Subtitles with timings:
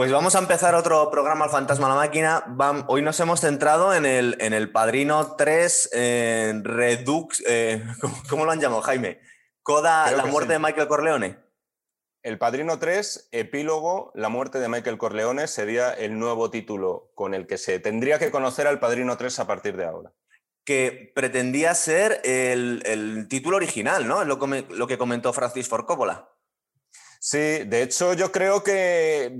[0.00, 2.56] Pues vamos a empezar otro programa al Fantasma la Máquina.
[2.86, 7.44] hoy nos hemos centrado en el, en el Padrino 3 en Redux.
[7.46, 7.84] Eh,
[8.30, 9.20] ¿cómo, lo han llamado, Jaime?
[9.62, 11.36] Coda, la muerte de Michael Corleone.
[12.22, 17.46] El Padrino 3, epílogo, la muerte de Michael Corleone, sería el nuevo título con el
[17.46, 20.14] que se tendría que conocer al Padrino 3 a partir de ahora.
[20.64, 24.24] Que pretendía ser el, título original, ¿no?
[24.24, 26.39] Lo, lo que comentó Francis Ford Coppola.
[27.22, 29.30] Sí, de hecho yo creo que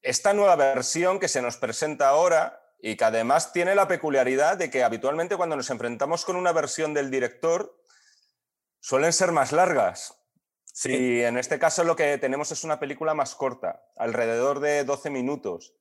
[0.00, 4.70] esta nueva versión que se nos presenta ahora y que además tiene la peculiaridad de
[4.70, 7.78] que habitualmente cuando nos enfrentamos con una versión del director
[8.80, 10.16] suelen ser más largas.
[10.64, 10.90] Sí.
[10.90, 15.10] Y en este caso lo que tenemos es una película más corta, alrededor de 12
[15.10, 15.74] minutos.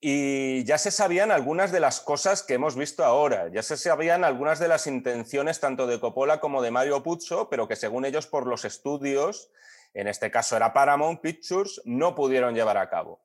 [0.00, 4.24] Y ya se sabían algunas de las cosas que hemos visto ahora, ya se sabían
[4.24, 8.26] algunas de las intenciones tanto de Coppola como de Mario Puzo, pero que según ellos
[8.26, 9.50] por los estudios
[9.94, 13.24] en este caso era Paramount Pictures, no pudieron llevar a cabo.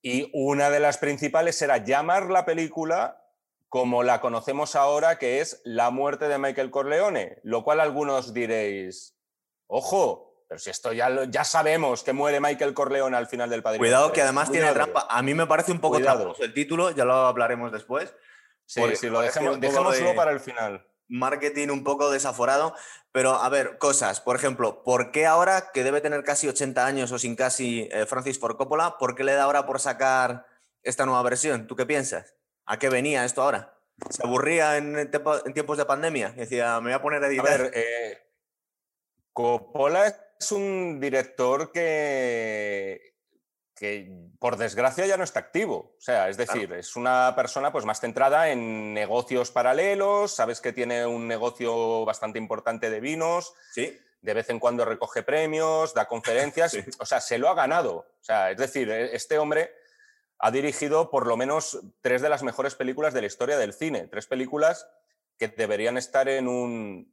[0.00, 3.22] Y una de las principales era llamar la película
[3.68, 9.16] como la conocemos ahora, que es La muerte de Michael Corleone, lo cual algunos diréis,
[9.66, 13.82] ojo, pero si esto ya, ya sabemos que muere Michael Corleone al final del Padrino.
[13.82, 15.06] Cuidado, que además tiene trampa.
[15.10, 18.14] A mí me parece un poco tramposo el título, ya lo hablaremos después.
[18.64, 22.74] Sí, sí, lo dejemos, dejémoslo para el final marketing un poco desaforado,
[23.18, 27.10] pero a ver, cosas, por ejemplo, ¿por qué ahora, que debe tener casi 80 años
[27.10, 30.46] o sin casi eh, Francis Ford Coppola, ¿por qué le da ahora por sacar
[30.84, 31.66] esta nueva versión?
[31.66, 32.36] ¿Tú qué piensas?
[32.64, 33.76] ¿A qué venía esto ahora?
[34.08, 36.30] ¿Se aburría en, tiempos de pandemia?
[36.30, 37.48] Decía, me voy a poner a editar.
[37.48, 38.18] A ver, eh,
[39.32, 40.06] Coppola
[40.38, 43.16] es un director que
[43.78, 45.94] que por desgracia ya no está activo.
[45.96, 50.72] O sea, es decir, es una persona pues más centrada en negocios paralelos, sabes que
[50.72, 53.98] tiene un negocio bastante importante de vinos, ¿Sí?
[54.20, 57.94] de vez en cuando recoge premios, da conferencias, o sea, se lo ha ganado.
[57.96, 59.72] O sea, es decir, e-, este hombre
[60.38, 64.08] ha dirigido por lo menos tres de las mejores películas de la historia del cine,
[64.08, 64.88] tres películas
[65.38, 67.12] que deberían estar en un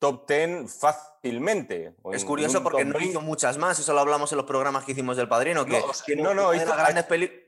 [0.00, 1.94] top 10 fácilmente.
[2.12, 5.16] Es curioso porque no hizo muchas más, eso lo hablamos en los programas que hicimos
[5.16, 7.46] del Padrino, que no, no, hizo grandes películas.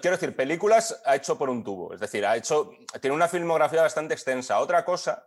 [0.00, 2.70] Quiero decir, películas ha hecho por un tubo, es decir, ha hecho,
[3.00, 4.60] tiene una filmografía bastante extensa.
[4.60, 5.26] Otra cosa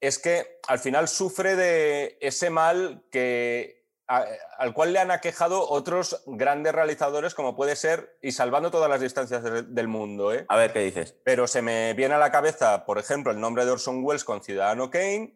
[0.00, 6.22] es que al final sufre de ese mal que al cual le han aquejado otros
[6.26, 10.32] grandes realizadores, como puede ser, y salvando todas las distancias del mundo.
[10.32, 10.44] ¿eh?
[10.48, 11.14] A ver, ¿qué dices?
[11.24, 14.42] Pero se me viene a la cabeza, por ejemplo, el nombre de Orson Welles con
[14.42, 15.34] Ciudadano Kane,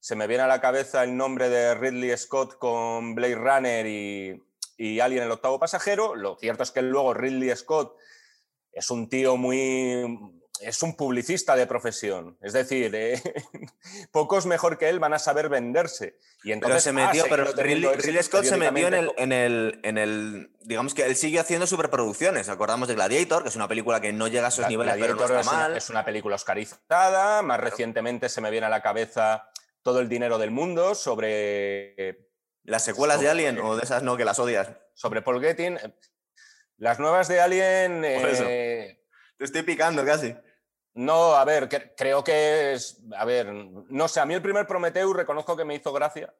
[0.00, 4.42] se me viene a la cabeza el nombre de Ridley Scott con Blade Runner y,
[4.78, 6.14] y Alien el octavo pasajero.
[6.14, 7.96] Lo cierto es que luego Ridley Scott
[8.72, 12.36] es un tío muy es un publicista de profesión.
[12.40, 13.20] Es decir, eh,
[14.12, 16.18] pocos mejor que él van a saber venderse.
[16.42, 20.50] Y entonces se metió, pero Ridley, Scott se metió en el, en el, en, el,
[20.60, 22.48] Digamos que él sigue haciendo superproducciones.
[22.48, 25.24] Acordamos de Gladiator, que es una película que no llega a esos niveles, pero no
[25.24, 25.70] está es mal.
[25.70, 27.42] Una, es una película oscarizada.
[27.42, 29.50] Más recientemente se me viene a la cabeza
[29.82, 32.28] Todo el dinero del mundo sobre.
[32.62, 34.70] ¿Las secuelas de Alien o de esas no que las odias?
[34.94, 35.78] Sobre Paul Getting.
[36.76, 38.02] Las nuevas de Alien.
[38.04, 39.02] Eh,
[39.36, 40.34] Te estoy picando casi.
[40.94, 43.00] No, a ver, creo que es.
[43.16, 46.34] A ver, no sé, a mí el primer Prometheus reconozco que me hizo gracia.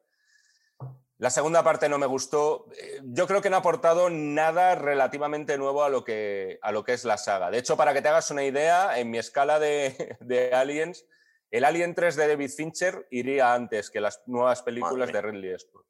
[1.17, 2.65] La segunda parte no me gustó.
[2.75, 6.83] Eh, yo creo que no ha aportado nada relativamente nuevo a lo que, a lo
[6.83, 7.51] que es la saga.
[7.51, 11.05] De hecho, para que te hagas una idea, en mi escala de, de Aliens,
[11.51, 15.85] el Alien 3 de David Fincher iría antes que las nuevas películas de Ridley Scott.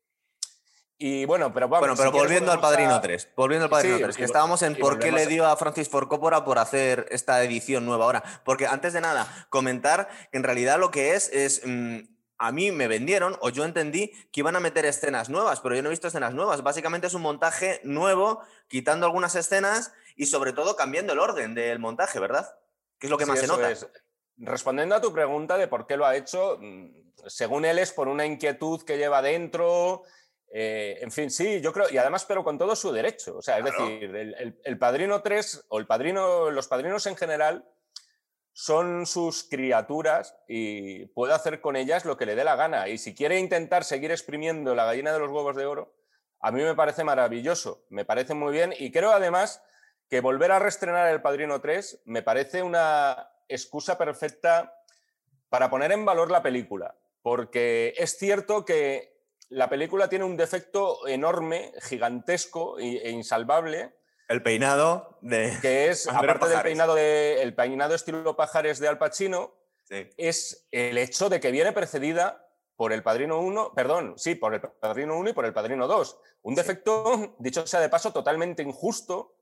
[1.04, 3.30] Y bueno, pero Bueno, pero volviendo al Padrino 3.
[3.36, 6.46] Volviendo al Padrino 3, que estábamos en por qué le dio a Francis Ford Coppola
[6.46, 8.24] por hacer esta edición nueva ahora.
[8.46, 11.64] Porque antes de nada, comentar que en realidad lo que es es.
[11.66, 12.02] Mm,
[12.38, 15.84] a mí me vendieron, o yo entendí, que iban a meter escenas nuevas, pero yo
[15.84, 16.64] no he visto escenas nuevas.
[16.64, 21.78] Básicamente es un montaje nuevo, quitando algunas escenas y sobre todo cambiando el orden del
[21.78, 22.56] montaje, ¿verdad?
[22.98, 23.72] Que es lo que más se nota.
[24.38, 26.88] Respondiendo a tu pregunta de por qué lo ha hecho, mm,
[27.28, 30.04] según él es por una inquietud que lleva dentro,
[30.54, 33.38] eh, en fin, sí, yo creo, y además, pero con todo su derecho.
[33.38, 34.14] O sea, es decir,
[34.64, 37.66] el, padrino 3 o el padrino, los padrinos en general
[38.52, 42.90] son sus criaturas y puede hacer con ellas lo que le dé la gana.
[42.90, 45.96] Y si quiere intentar seguir exprimiendo la gallina de los huevos de oro,
[46.42, 48.74] a mí me parece maravilloso, me parece muy bien.
[48.78, 49.64] Y creo además
[50.10, 54.76] que volver a reestrenar el Padrino 3 me parece una excusa perfecta
[55.48, 56.98] para poner en valor la película.
[57.22, 59.21] Porque es cierto que
[59.52, 63.94] la película tiene un defecto enorme, gigantesco e insalvable.
[64.30, 65.58] El peinado de.
[65.62, 69.54] Que es, aparte del peinado, de, el peinado estilo pajares de Al Pacino,
[69.90, 74.62] es el hecho de que viene precedida por el Padrino 1, perdón, sí, por el
[74.62, 76.18] Padrino 1 y por el Padrino 2.
[76.44, 79.36] Un defecto, dicho sea de paso, totalmente injusto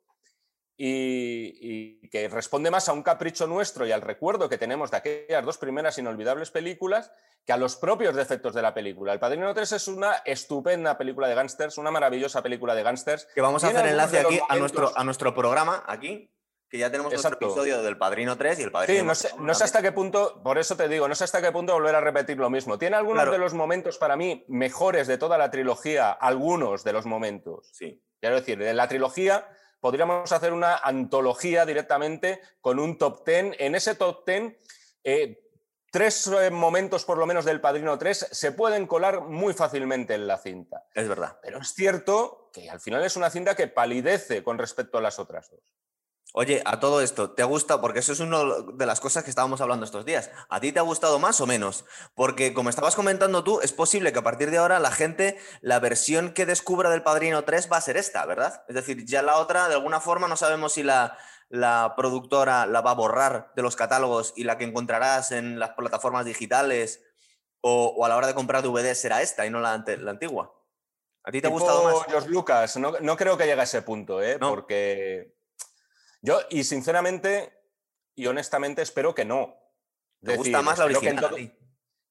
[0.82, 5.46] y, que responde más a un capricho nuestro y al recuerdo que tenemos de aquellas
[5.46, 7.12] dos primeras inolvidables películas
[7.46, 9.12] que a los propios defectos de la película.
[9.12, 13.28] El Padrino 3 es una estupenda película de gángsters, una maravillosa película de gángsters.
[13.36, 16.32] Que vamos a hacer enlace aquí a nuestro, a nuestro programa, aquí,
[16.70, 19.54] que ya tenemos otro episodio del Padrino 3 y el Padrino Sí, no sé, no
[19.54, 22.02] sé, hasta qué punto, por eso te digo, no sé hasta qué punto volver a
[22.02, 22.78] repetir lo mismo.
[22.78, 27.06] Tiene algunos de los momentos para mí mejores de toda la trilogía, algunos de los
[27.06, 27.70] momentos.
[27.74, 28.02] Sí.
[28.22, 29.46] Quiero decir, de la trilogía
[29.80, 33.56] podríamos hacer una antología directamente con un top ten.
[33.60, 34.58] En ese top ten,
[35.04, 35.42] eh,
[35.92, 40.28] tres eh, momentos por lo menos del Padrino 3 se pueden colar muy fácilmente en
[40.28, 40.86] la cinta.
[40.94, 41.40] Es verdad.
[41.42, 45.20] Pero es cierto que al final es una cinta que palidece con respecto a las
[45.20, 45.79] otras dos.
[46.34, 47.82] Oye, a todo esto, ¿te gusta?
[47.82, 48.40] Porque eso es una
[48.74, 50.30] de las cosas que estábamos hablando estos días.
[50.48, 51.86] ¿A ti te ha gustado más o menos?
[52.14, 55.80] Porque como estabas comentando tú, es posible que a partir de ahora la gente, la
[55.80, 58.64] versión que descubra del Padrino 3 va a ser esta, ¿verdad?
[58.68, 61.18] Es decir, ya la otra, de alguna forma, no sabemos si la,
[61.98, 66.26] productora la va a borrar de los catálogos y la que encontrarás en las plataformas
[66.26, 67.02] digitales
[67.62, 70.54] o, a la hora de comprar DVD será esta y no la, antigua.
[71.24, 72.08] ¿A ti te ha gustado más?
[72.12, 74.38] Los Lucas, no, creo que llegue a ese punto, ¿eh?
[74.38, 75.39] porque
[76.22, 77.60] yo, y sinceramente
[78.20, 79.56] y honestamente, espero que no.
[80.22, 81.56] ¿Te gusta más la original?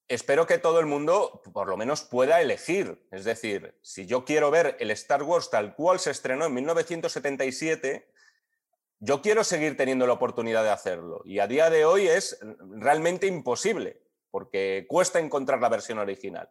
[0.08, 3.06] espero que todo el mundo, por lo menos, pueda elegir.
[3.10, 8.10] Es decir, si yo quiero ver el Star Wars tal cual se estrenó en 1977,
[9.00, 11.20] yo quiero seguir teniendo la oportunidad de hacerlo.
[11.26, 12.38] Y a día de hoy es
[12.70, 14.00] realmente imposible,
[14.31, 16.50] porque cuesta encontrar la versión original.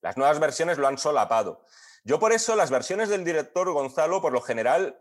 [0.00, 1.64] Las nuevas versiones lo han solapado.
[2.02, 5.00] Yo por eso las versiones del director Gonzalo, por lo general,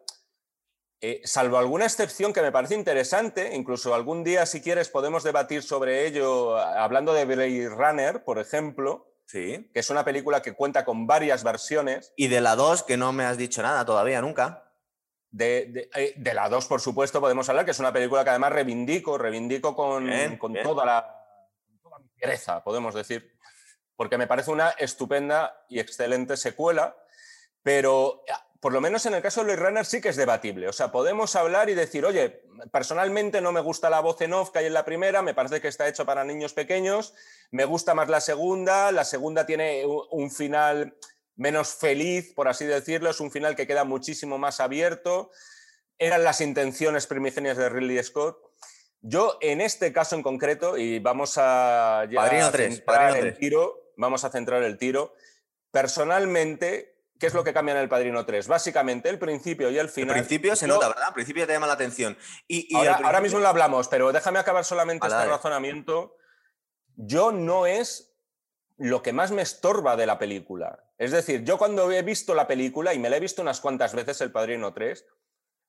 [1.02, 5.64] eh, salvo alguna excepción que me parece interesante, incluso algún día, si quieres, podemos debatir
[5.64, 9.70] sobre ello, hablando de Blade Runner, por ejemplo, sí.
[9.74, 12.12] que es una película que cuenta con varias versiones.
[12.18, 14.74] Y de la 2, que no me has dicho nada todavía, nunca.
[15.32, 19.18] De, eh, la 2, por supuesto, podemos hablar, que es una película que además reivindico,
[19.18, 20.06] reivindico con,
[20.64, 21.16] toda la
[21.82, 23.38] toda mi pereza, podemos decir,
[23.96, 26.98] porque me parece una estupenda y excelente secuela,
[27.64, 28.24] pero
[28.60, 30.68] por lo menos en el caso de Blade Runner sí que es debatible.
[30.68, 32.42] O sea, podemos hablar y decir, oye,
[32.72, 35.62] personalmente no me gusta la voz en off que hay en la primera, me parece
[35.62, 37.14] que está hecho para niños pequeños,
[37.52, 40.96] me gusta más la segunda, la segunda tiene un final
[41.40, 45.32] menos feliz, por así decirlo, es un final que queda muchísimo más abierto.
[45.98, 48.38] Eran las intenciones primigenias de Ridley Scott.
[49.02, 54.30] Yo, en este caso en concreto, y vamos a, ya centrar el tiro, vamos a
[54.30, 55.14] centrar el tiro.
[55.72, 58.48] Personalmente, ¿Qué es lo que cambia en el Padrino 3?
[58.48, 60.16] Básicamente el principio y el final.
[60.16, 61.10] El principio se nota, ¿verdad?
[61.10, 62.18] El principio te llama la atención.
[62.48, 66.16] Y, ahora, mismo lo hablamos, pero déjame acabar solamente este razonamiento.
[66.96, 68.16] Yo no es
[68.78, 70.86] lo que más me estorba de la película.
[70.98, 73.94] Es decir, yo cuando he visto la película, y me la he visto unas cuantas
[73.94, 75.06] veces, El Padrino 3,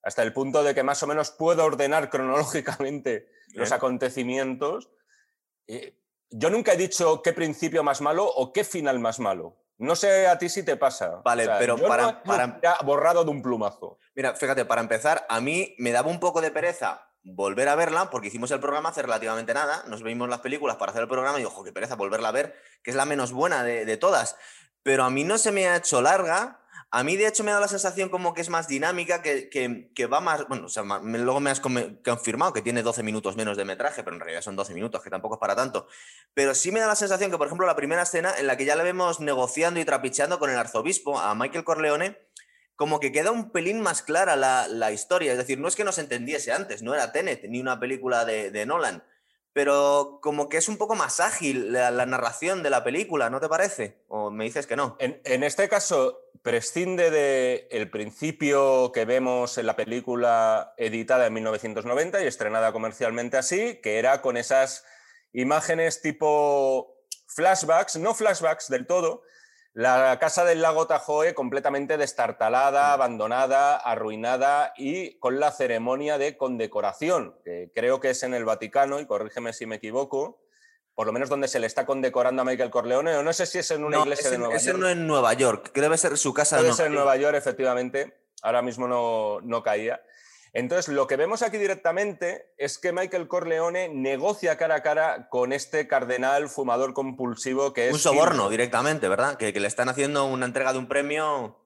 [0.03, 4.91] hasta el punto de que más o menos puedo ordenar cronológicamente los acontecimientos,
[5.67, 5.99] eh,
[6.31, 9.60] yo nunca he dicho qué principio más malo o qué final más malo.
[9.81, 11.23] No sé a ti si te pasa.
[11.25, 12.61] Vale, pero para, para...
[12.85, 13.99] borrado de un plumazo.
[14.15, 18.11] Mira, fíjate, para empezar, a mí me daba un poco de pereza volver a verla,
[18.11, 21.41] porque hicimos el programa hace relativamente nada, nos vimos las películas para hacer el programa
[21.41, 24.37] y ojo, qué pereza volverla a ver, que es la menos buena de, de todas.
[24.83, 26.60] Pero a mí no se me ha hecho larga
[26.93, 30.21] a mí, de hecho, me da la sensación como que es más dinámica, que, va
[30.21, 30.49] más.
[30.49, 34.17] Bueno, o sea, luego me has confirmado que tiene 12 minutos menos de metraje, pero
[34.17, 35.87] en realidad son 12 minutos, que tampoco es para tanto.
[36.35, 38.65] Pero sí me da la sensación que, por ejemplo, la primera escena en la que
[38.65, 42.19] ya le vemos negociando y trapicheando con el arzobispo, a Michael Corleone,
[42.75, 45.31] como que queda un pelín más clara la, historia.
[45.31, 48.25] Es decir, no es que no se entendiese antes, no era Tenet ni una película
[48.25, 49.05] de Nolan
[49.53, 53.49] pero como que es un poco más ágil la, narración de la película, ¿no te
[53.49, 53.99] parece?
[54.09, 54.97] ¿O me dices que no?
[55.01, 62.23] En, este caso, prescinde del el principio que vemos en la película editada en 1990
[62.23, 64.85] y estrenada comercialmente así, que era con esas
[65.33, 69.23] imágenes tipo flashbacks, no flashbacks del todo,
[69.73, 72.93] la casa del lago Tahoe completamente destartalada, mm.
[72.93, 79.01] abandonada, arruinada y con la ceremonia de condecoración, que creo que es en el Vaticano,
[79.01, 80.41] y corrígeme si me equivoco,
[80.95, 83.59] por lo menos donde se le está condecorando a Michael Corleone, o no sé si
[83.59, 84.79] es en una iglesia de Nueva York.
[84.79, 86.57] no en Nueva York, que debe ser su casa.
[86.61, 88.19] Debe ser en Nueva York, efectivamente.
[88.43, 90.03] Ahora mismo no, no caía.
[90.53, 95.53] Entonces, lo que vemos aquí directamente es que Michael Corleone negocia cara a cara con
[95.53, 97.93] este cardenal fumador compulsivo que es...
[97.93, 99.37] Un soborno directamente, ¿verdad?
[99.37, 101.57] Que, le están haciendo una entrega de un premio...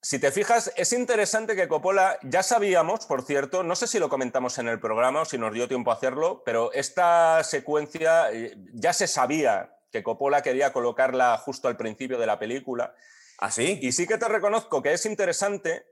[0.00, 4.08] Si te fijas, es interesante que Coppola, ya sabíamos, por cierto, no sé si lo
[4.08, 8.54] comentamos en el programa o si nos dio tiempo a hacerlo, pero esta secuencia eh,
[8.74, 12.94] ya se sabía que Coppola quería colocarla justo al principio de la película.
[13.38, 13.80] ¿Así?
[13.82, 15.84] ¿Ah, y sí que te reconozco que es interesante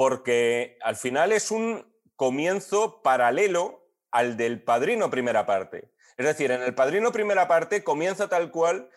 [0.00, 1.84] porque al final es un
[2.16, 5.92] comienzo paralelo al del Padrino primera parte.
[6.16, 8.88] Es decir, en el Padrino primera parte comienza tal cual,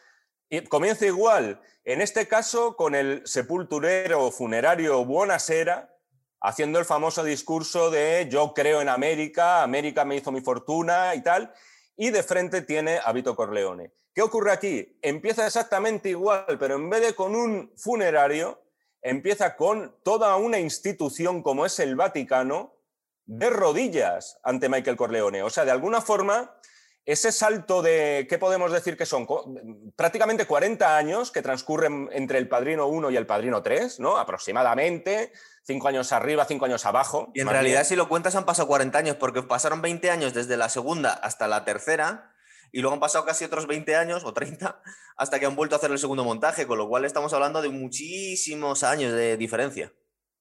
[0.69, 5.93] comienza igual, en este caso con el sepulturero funerario Buonasera,
[6.39, 11.21] haciendo el famoso discurso de yo creo en América, América me hizo mi fortuna y
[11.21, 11.53] tal,
[11.97, 13.91] y de frente tiene a Vito Corleone.
[14.15, 14.97] ¿Qué ocurre aquí?
[15.01, 18.62] Empieza exactamente igual, pero en vez de con un funerario,
[19.03, 22.73] empieza con toda una institución como es el Vaticano,
[23.25, 25.43] de rodillas ante Michael Corleone.
[25.43, 26.57] O sea, de alguna forma,
[27.05, 29.27] ese salto de, ¿qué podemos decir que son?
[29.95, 34.17] Prácticamente 40 años que transcurren entre el Padrino 1 y el Padrino 3, ¿no?
[34.17, 35.31] Aproximadamente,
[35.63, 37.31] cinco años arriba, cinco años abajo.
[37.33, 40.57] Y en realidad, si lo cuentas, han pasado 40 años, porque pasaron 20 años desde
[40.57, 42.32] la segunda hasta la tercera,
[42.73, 44.81] y luego han pasado casi otros 20 años o 30
[45.15, 47.69] hasta que han vuelto a hacer el segundo montaje, con lo cual estamos hablando de
[47.69, 49.93] muchísimos años de diferencia.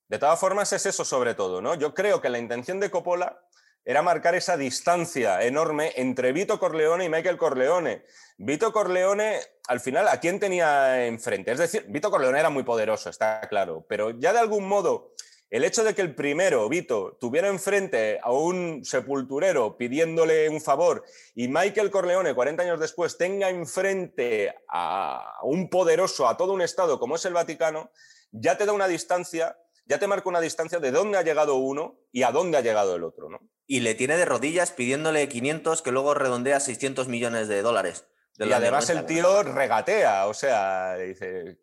[0.09, 1.75] De todas formas, es eso sobre todo, ¿no?
[1.75, 3.39] Yo creo que la intención de Coppola
[3.85, 8.05] era marcar esa distancia enorme entre Vito Corleone y Michael Corleone.
[8.39, 11.53] Vito Corleone, al final, ¿a quién tenía enfrente?
[11.53, 15.13] Es decir, Vito Corleone era muy poderoso, está claro, pero ya de algún modo
[15.53, 21.05] el hecho de que el primero, Vito, tuviera enfrente a un sepulturero pidiéndole un favor
[21.35, 26.99] y Michael Corleone, 40 años después, tenga enfrente a un poderoso, a todo un Estado
[26.99, 27.91] como es el Vaticano,
[28.31, 31.99] ya te da una distancia, ya te marca una distancia de dónde ha llegado uno
[32.13, 33.29] y a dónde ha llegado el otro.
[33.29, 33.41] ¿no?
[33.67, 38.07] Y le tiene de rodillas pidiéndole 500 que luego redondea 600 millones de dólares.
[38.39, 41.59] y además el tío regatea, o sea, dice,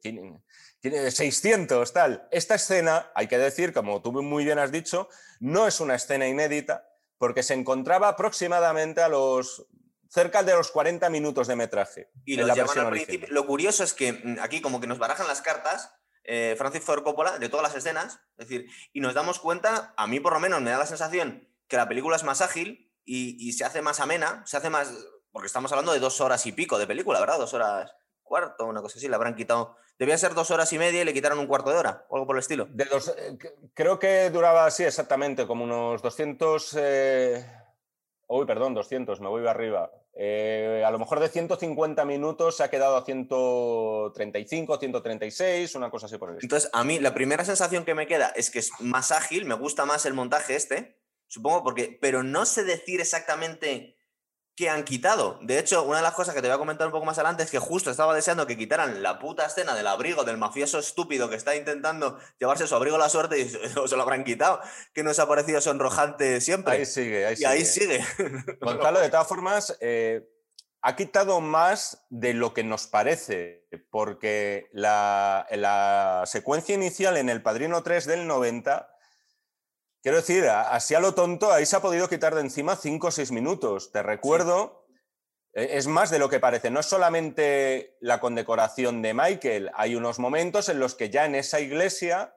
[0.79, 2.27] tiene 600, tal.
[2.31, 5.09] Esta escena, hay que decir, como tú muy bien has dicho,
[5.39, 9.67] no es una escena inédita, porque se encontraba aproximadamente a los
[10.09, 12.09] cerca de los 40 minutos de metraje.
[12.25, 12.55] Y la
[13.29, 15.93] Lo curioso es que mm, aquí como que nos barajan las cartas,
[16.23, 20.07] eh, Francis Ford Coppola, de todas las escenas, es decir, y nos damos cuenta, a
[20.07, 23.37] mí por lo menos me da la sensación que la película es más ágil y,
[23.47, 24.91] y se hace más amena, se hace más,
[25.31, 27.37] porque estamos hablando de dos horas y pico de película, ¿verdad?
[27.37, 27.91] Dos horas
[28.23, 29.75] cuarto, una cosa así, le habrán quitado.
[29.99, 32.25] Debía ser dos horas y media y le quitaron un cuarto de hora, o algo
[32.25, 32.67] por el estilo.
[32.71, 33.37] De dos, eh,
[33.73, 36.77] creo que duraba así exactamente, como unos 200.
[36.79, 37.45] Eh...
[38.27, 39.91] Uy, perdón, 200, me voy arriba.
[40.13, 46.05] Eh, a lo mejor de 150 minutos se ha quedado a 135, 136, una cosa
[46.05, 46.47] así por el estilo.
[46.47, 49.55] Entonces, a mí la primera sensación que me queda es que es más ágil, me
[49.55, 53.98] gusta más el montaje este, supongo, porque, pero no sé decir exactamente
[54.59, 55.39] que han quitado.
[55.41, 57.43] De hecho, una de las cosas que te voy a comentar un poco más adelante
[57.43, 61.29] es que justo estaba deseando que quitaran la puta escena del abrigo del mafioso estúpido
[61.29, 63.47] que está intentando llevarse su abrigo a la suerte y
[63.87, 64.59] se lo habrán quitado,
[64.93, 66.73] que nos ha parecido sonrojante siempre.
[66.73, 68.03] Ahí sigue, ahí y ahí sigue.
[68.59, 70.27] Gonzalo, de todas formas, eh,
[70.81, 77.41] ha quitado más de lo que nos parece, porque la, la secuencia inicial en El
[77.41, 78.93] Padrino 3 del 90
[80.01, 83.11] Quiero decir, así a lo tonto, ahí se ha podido quitar de encima cinco o
[83.11, 83.91] seis minutos.
[83.91, 84.85] Te recuerdo,
[85.53, 86.71] e, es más de lo que parece.
[86.71, 91.35] No es solamente la condecoración de Michael, hay unos momentos en los que ya en
[91.35, 92.33] esa iglesia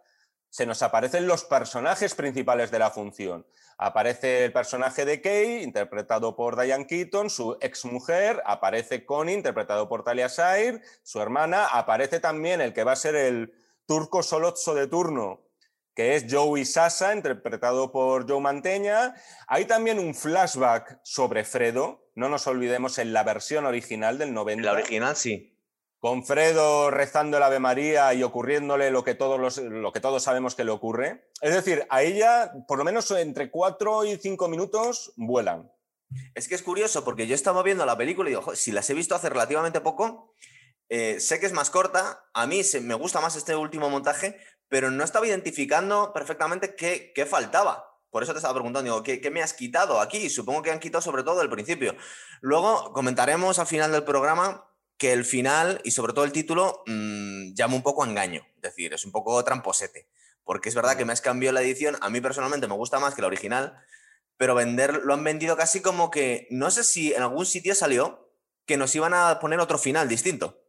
[0.51, 3.47] se nos aparecen los personajes principales de la función.
[3.79, 10.05] Aparece el personaje de Kay, interpretado por Diane Keaton, su exmujer, aparece Connie, interpretado por
[10.05, 13.55] Talia Shire, su hermana, aparece también el que va a ser el
[13.87, 15.42] turco solozzo de turno,
[15.95, 19.15] que es Joey Sasa, interpretado por Joe Manteña.
[19.47, 24.65] Hay también un flashback sobre Fredo, no nos olvidemos en la versión original del 90.
[24.65, 25.59] La original, sí.
[25.99, 30.55] Con Fredo rezando el Ave María y ocurriéndole lo que, todos lo que todos sabemos
[30.55, 31.31] que le ocurre.
[31.41, 35.71] Es decir, a ella, por lo menos entre cuatro y cinco minutos, vuelan.
[36.35, 38.95] Es que es curioso porque yo estaba viendo la película y digo, si las he
[38.95, 40.35] visto hace relativamente poco,
[40.89, 44.39] eh, sé que es más corta, a mí me gusta más este último montaje,
[44.73, 48.01] pero no estaba identificando perfectamente qué, qué faltaba.
[48.09, 50.31] Por eso te estaba preguntando, digo, ¿qué, ¿qué, me has quitado aquí?
[50.31, 51.95] Supongo que han quitado sobre todo el principio.
[52.41, 57.53] Luego comentaremos al final del programa que el final y sobre todo el título mmm,
[57.53, 60.09] llama un poco a engaño, es decir, es un poco tramposete,
[60.43, 63.15] porque es verdad que me has cambiado la edición, a mí personalmente me gusta más
[63.15, 63.79] que la original,
[64.39, 68.33] pero vender lo han vendido casi como que, no sé si en algún sitio salió
[68.65, 70.65] que nos iban a poner otro final distinto.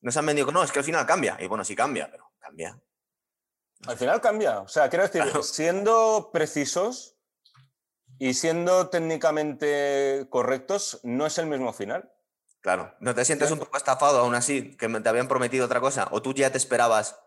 [0.00, 2.80] Nos han vendido no, es que el final cambia, y bueno, sí cambia, pero cambia.
[3.86, 4.60] Al final cambia.
[4.60, 7.16] O sea, quiero decir, siendo precisos
[8.18, 12.12] y siendo técnicamente correctos, no es el mismo final.
[12.60, 12.94] Claro.
[13.00, 16.08] ¿No te sientes un poco estafado aún así, que te habían prometido otra cosa?
[16.10, 17.18] ¿O tú ya te esperabas?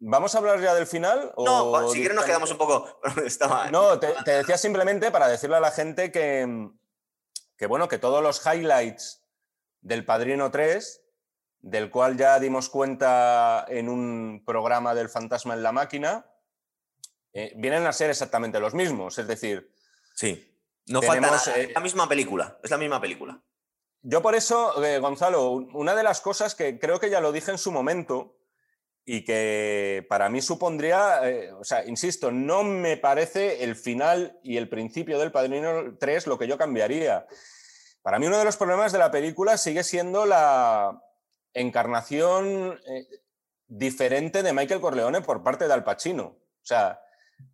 [0.00, 1.34] ¿Vamos a hablar ya del final?
[1.36, 3.00] No, si quieres nos quedamos un poco...
[3.72, 6.70] No, te, te, decía simplemente para decirle a la gente que,
[7.56, 9.24] que, bueno, que todos los highlights
[9.80, 11.02] del Padrino 3,
[11.60, 16.26] del cual ya dimos cuenta en un programa del Fantasma en la Máquina,
[17.32, 19.18] eh, vienen a ser exactamente los mismos.
[19.18, 19.72] Es decir,
[20.14, 21.42] sí, no falta nada.
[21.56, 23.42] es la misma película, es la misma película.
[24.02, 27.58] Yo por eso, Gonzalo, una de las cosas que creo que ya lo dije en
[27.58, 28.38] su momento,
[29.10, 34.58] y que para mí supondría, eh, o sea, insisto, no me parece el final y
[34.58, 37.26] el principio del Padrino 3 lo que yo cambiaría.
[38.02, 41.00] Para mí uno de los problemas de la película sigue siendo la
[41.60, 43.06] encarnación eh,
[43.66, 46.24] diferente de Michael Corleone por parte de Al Pacino.
[46.24, 47.00] O sea,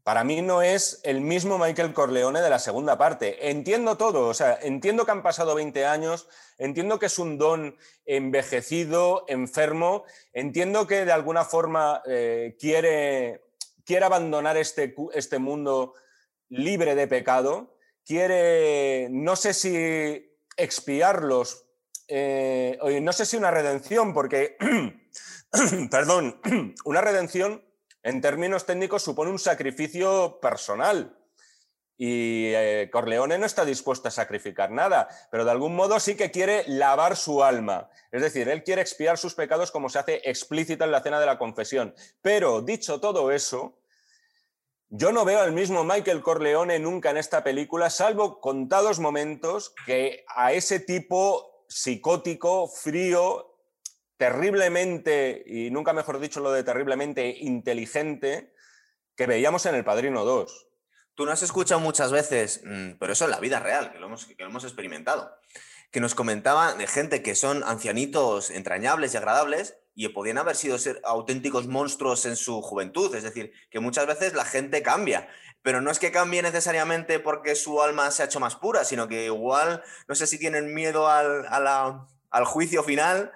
[0.03, 3.51] para mí no es el mismo Michael Corleone de la segunda parte.
[3.51, 7.77] Entiendo todo, o sea, entiendo que han pasado 20 años, entiendo que es un don
[8.05, 13.45] envejecido, enfermo, entiendo que de alguna forma eh, quiere,
[13.85, 15.95] quiere, abandonar este, este mundo
[16.49, 21.64] libre de pecado, quiere, no sé si expiarlos,
[22.09, 24.57] eh, no sé si una redención, porque,
[25.91, 26.41] perdón,
[26.85, 27.65] una redención
[28.03, 31.19] en términos técnicos supone un sacrificio personal.
[31.97, 36.31] Y eh, Corleone no está dispuesto a sacrificar nada, pero de algún modo sí que
[36.31, 37.89] quiere lavar su alma.
[38.11, 41.27] Es decir, él quiere expiar sus pecados como se hace explícito en la cena de
[41.27, 41.95] la confesión.
[42.21, 43.79] Pero dicho todo eso,
[44.91, 50.25] yo no veo al mismo Michael Corleone nunca en esta película, salvo contados momentos que
[50.29, 53.59] a ese tipo psicótico, frío,
[54.17, 58.53] terriblemente, y nunca mejor dicho lo de terriblemente inteligente,
[59.17, 60.69] que veíamos en El Padrino 2.
[61.15, 64.07] Tú no has escuchado muchas veces, mm, pero eso en la vida real, que lo
[64.07, 65.31] hemos, que lo hemos experimentado,
[65.91, 70.77] que nos comentaban de gente que son ancianitos entrañables y agradables y podían haber sido
[71.05, 73.15] auténticos monstruos en su juventud.
[73.15, 75.29] Es decir, que muchas veces la gente cambia.
[75.65, 79.09] Pero no es que cambie necesariamente porque su alma se ha hecho más pura, sino
[79.09, 83.33] que igual, no sé si tienen miedo al, al juicio final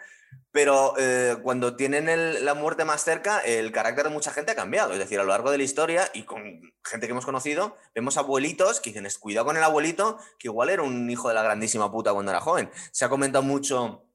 [0.51, 4.93] pero eh, cuando tienen la muerte más cerca, el carácter de mucha gente ha cambiado.
[4.93, 8.17] Es decir, a lo largo de la historia y con gente que hemos conocido, vemos
[8.17, 11.93] abuelitos que dicen, cuidado con el abuelito, que igual era un hijo de la grandísima
[11.93, 12.71] puta cuando era joven.
[12.91, 14.08] Se ha comentado mucho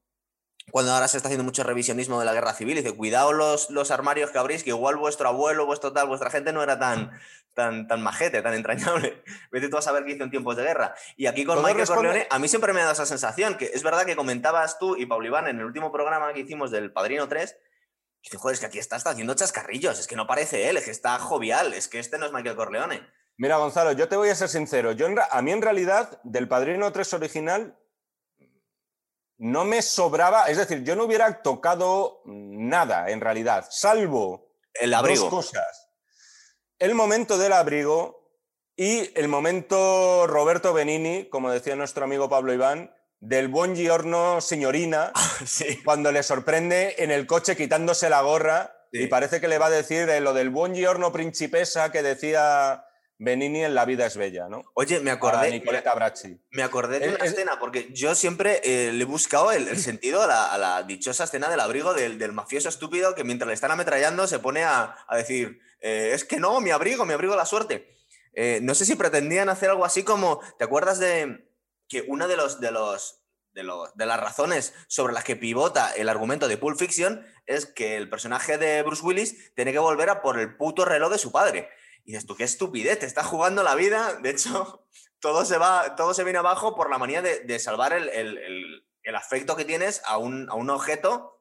[0.72, 3.92] cuando ahora se está haciendo mucho revisionismo de la guerra civil, dice, cuidado los, los
[3.92, 7.12] armarios que abrís, que igual vuestro abuelo, vuestro tal, vuestra gente no era tan,
[7.54, 9.24] tan, tan majete, tan entrañable.
[9.52, 10.96] Vete tú a saber qué hizo en tiempos de guerra.
[11.16, 13.84] Y aquí con Michael Corleone, a mí siempre me ha dado esa sensación, que es
[13.84, 17.28] verdad que comentabas tú y Paul Iván en el último programa que hicimos del Padrino
[17.28, 20.70] 3, que dice, joder, es que aquí está, está haciendo chascarrillos, es que no parece
[20.70, 23.02] él, es que está jovial, es que este no es Michael Corleone.
[23.38, 24.92] Mira, Gonzalo, yo te voy a ser sincero.
[24.92, 27.76] Yo a mí en realidad, del Padrino 3 original,
[29.38, 35.24] no me sobraba, es decir, yo no hubiera tocado nada en realidad, salvo el abrigo.
[35.24, 35.90] dos cosas.
[36.80, 38.24] El momento del abrigo
[38.76, 45.14] y el momento Roberto Benini, como decía nuestro amigo Pablo Iván, del buen giorno signorina,
[45.86, 49.72] cuando le sorprende en el coche quitándose la gorra y parece que le va a
[49.72, 52.86] decir lo del buen giorno principesa que decía
[53.24, 54.64] Benini en La vida es bella, ¿no?
[54.74, 55.50] Oye, me acordé.
[55.50, 56.38] Nicoleta Bracci.
[56.52, 60.58] Me acordé de una escena, porque yo siempre eh, le he buscado el, sentido a
[60.58, 64.64] la, dichosa escena del abrigo del, mafioso estúpido que mientras le están ametrallando se pone
[64.64, 67.96] a, decir: eh, Es que no, mi abrigo, mi abrigo la suerte.
[68.34, 70.42] Eh, no sé si pretendían hacer algo así como.
[70.58, 71.50] ¿Te acuerdas de
[71.88, 72.60] que una de los.
[72.60, 73.22] De los
[73.54, 77.98] de, de las razones sobre las que pivota el argumento de Pulp Fiction es que
[77.98, 81.32] el personaje de Bruce Willis tiene que volver a por el puto reloj de su
[81.32, 81.70] padre.
[82.04, 84.16] Y dices tú, qué estupidez, te estás jugando la vida.
[84.22, 84.86] De hecho,
[85.20, 88.86] todo se, va, todo se viene abajo por la manía de, salvar el,
[89.16, 91.40] afecto que tienes a un, objeto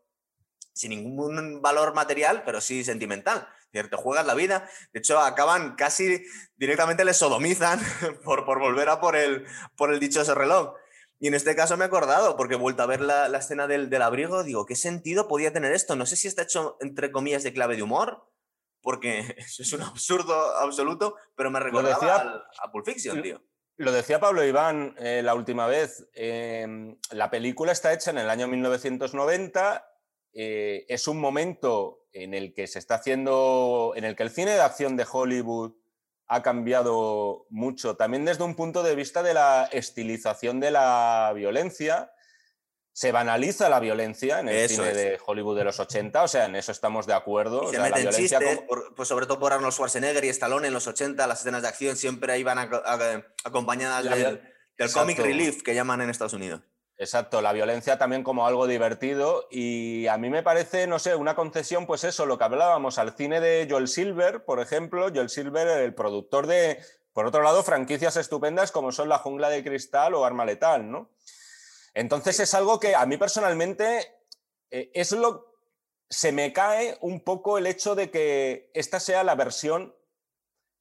[0.73, 3.49] sin ningún valor material, pero sí sentimental.
[3.71, 4.69] Te juegas la vida.
[4.93, 6.23] De hecho, acaban casi
[6.57, 7.81] directamente le sodomizan
[8.25, 9.47] por, por volver a por el,
[9.77, 10.75] por el dichoso reloj.
[11.19, 13.89] Y en este caso me he acordado, porque he vuelto a ver la, escena del,
[13.89, 15.95] del, abrigo, digo, ¿qué sentido podía tener esto?
[15.95, 18.27] No sé si está hecho, entre comillas, de clave de humor,
[18.83, 23.43] porque eso es un absurdo absoluto, pero me recordaba a Pulp Fiction, tío.
[23.77, 26.07] Lo decía Pablo Iván eh, la última vez.
[26.15, 29.89] Em, la película está hecha en el año 1990.
[30.35, 34.53] Eh, es un momento en el que se está haciendo, en el que el cine
[34.53, 35.73] de acción de Hollywood
[36.27, 42.13] ha cambiado mucho, también desde un punto de vista de la estilización de la violencia
[42.93, 46.57] se banaliza la violencia en el cine de Hollywood de los 80, o sea, en
[46.57, 47.71] eso estamos de acuerdo.
[47.71, 48.61] se meten chistes,
[48.95, 51.97] pues sobre todo por Arnold Schwarzenegger y Stallone en los 80, las escenas de acción
[51.97, 52.59] siempre iban
[53.45, 54.41] acompañadas del,
[54.93, 56.61] comic relief que llaman en Estados Unidos.
[56.99, 61.35] Exacto, la violencia también como algo divertido y a mí me parece, no sé, una
[61.35, 65.67] concesión, pues eso, lo que hablábamos al cine de Joel Silver, por ejemplo, Joel Silver,
[65.67, 66.79] el productor de,
[67.13, 71.11] por otro lado, franquicias estupendas como son La Jungla de Cristal o Arma Letal, ¿no?
[71.95, 74.17] Entonces es algo que a mí personalmente
[74.71, 75.53] eh, es lo...
[76.09, 79.95] Se me cae un poco el hecho de que esta sea la versión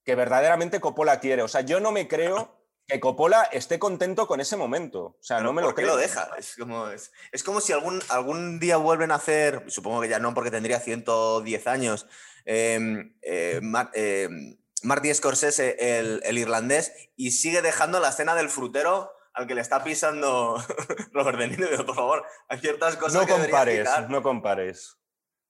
[0.03, 1.41] que verdaderamente Coppola quiere.
[1.41, 5.03] O sea, yo no me creo que Coppola esté contento con ese momento.
[5.03, 5.89] O sea, no me lo creo.
[5.89, 6.29] lo deja?
[6.37, 7.11] Es como, es,
[7.43, 11.67] como si algún, algún día vuelven a hacer, supongo que ya no porque tendría 110
[11.67, 12.07] años,
[12.45, 13.61] em, eh,
[13.93, 19.55] em, Marty Scorsese, el, el, irlandés, y sigue dejando la escena del frutero al que
[19.55, 20.57] le está pisando
[21.13, 21.85] Robert De Niro.
[21.85, 24.97] Por favor, hay ciertas cosas no compares, No compares.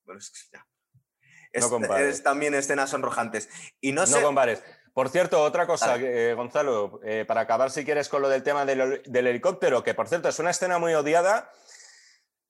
[0.04, 0.66] Bueno, es que ya.
[1.52, 3.48] Es, es, también escenas sonrojantes.
[3.80, 4.62] Y no, no compares.
[4.94, 8.66] Por cierto, otra cosa, eh, Gonzalo, eh, para acabar si quieres con lo del tema
[8.66, 11.50] del, helicóptero, que por cierto es una escena muy odiada.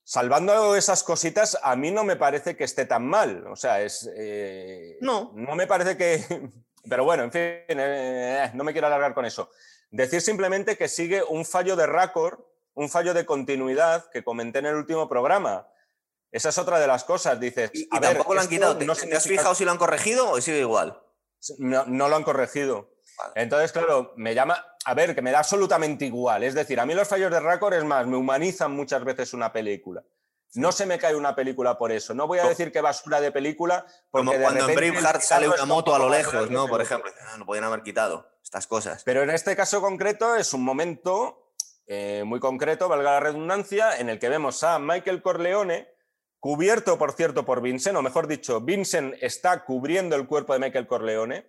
[0.04, 3.46] Salvando esas cositas, a mí no me parece que esté tan mal.
[3.46, 4.10] O sea, es.
[4.16, 5.32] Eh, no.
[5.34, 6.24] No me parece que.
[6.88, 7.78] Pero bueno, en fin,
[8.54, 9.50] no me quiero alargar con eso.
[9.92, 12.40] Decir simplemente que sigue un fallo de récord,
[12.72, 15.68] un fallo de continuidad que comenté en el último programa.
[16.30, 17.38] Esa es otra de las cosas.
[17.38, 17.70] Dices.
[17.74, 18.72] Y, tampoco lo han quitado.
[18.72, 20.98] No ¿Te, has fijado si lo han corregido o sigue igual?
[21.58, 22.88] No, lo han corregido.
[23.34, 26.42] Entonces, claro, me llama, a ver, que me da absolutamente igual.
[26.42, 29.52] Es decir, a mí los fallos de récord es más, me humanizan muchas veces una
[29.52, 30.02] película.
[30.54, 32.14] No se me cae una película por eso.
[32.14, 33.84] No voy a decir que basura de película.
[34.10, 36.66] Porque Como cuando en Braveheart sale una moto a lo lejos, ¿no?
[36.66, 38.31] Por ejemplo, ah, no podían haber quitado
[38.68, 39.02] cosas.
[39.04, 41.54] Pero en este caso concreto es un momento
[41.86, 45.88] eh, muy concreto, valga la redundancia, en el que vemos a Michael Corleone
[46.38, 50.88] cubierto, por cierto, por Vincent, o mejor dicho, Vincent está cubriendo el cuerpo de Michael
[50.88, 51.46] Corleone,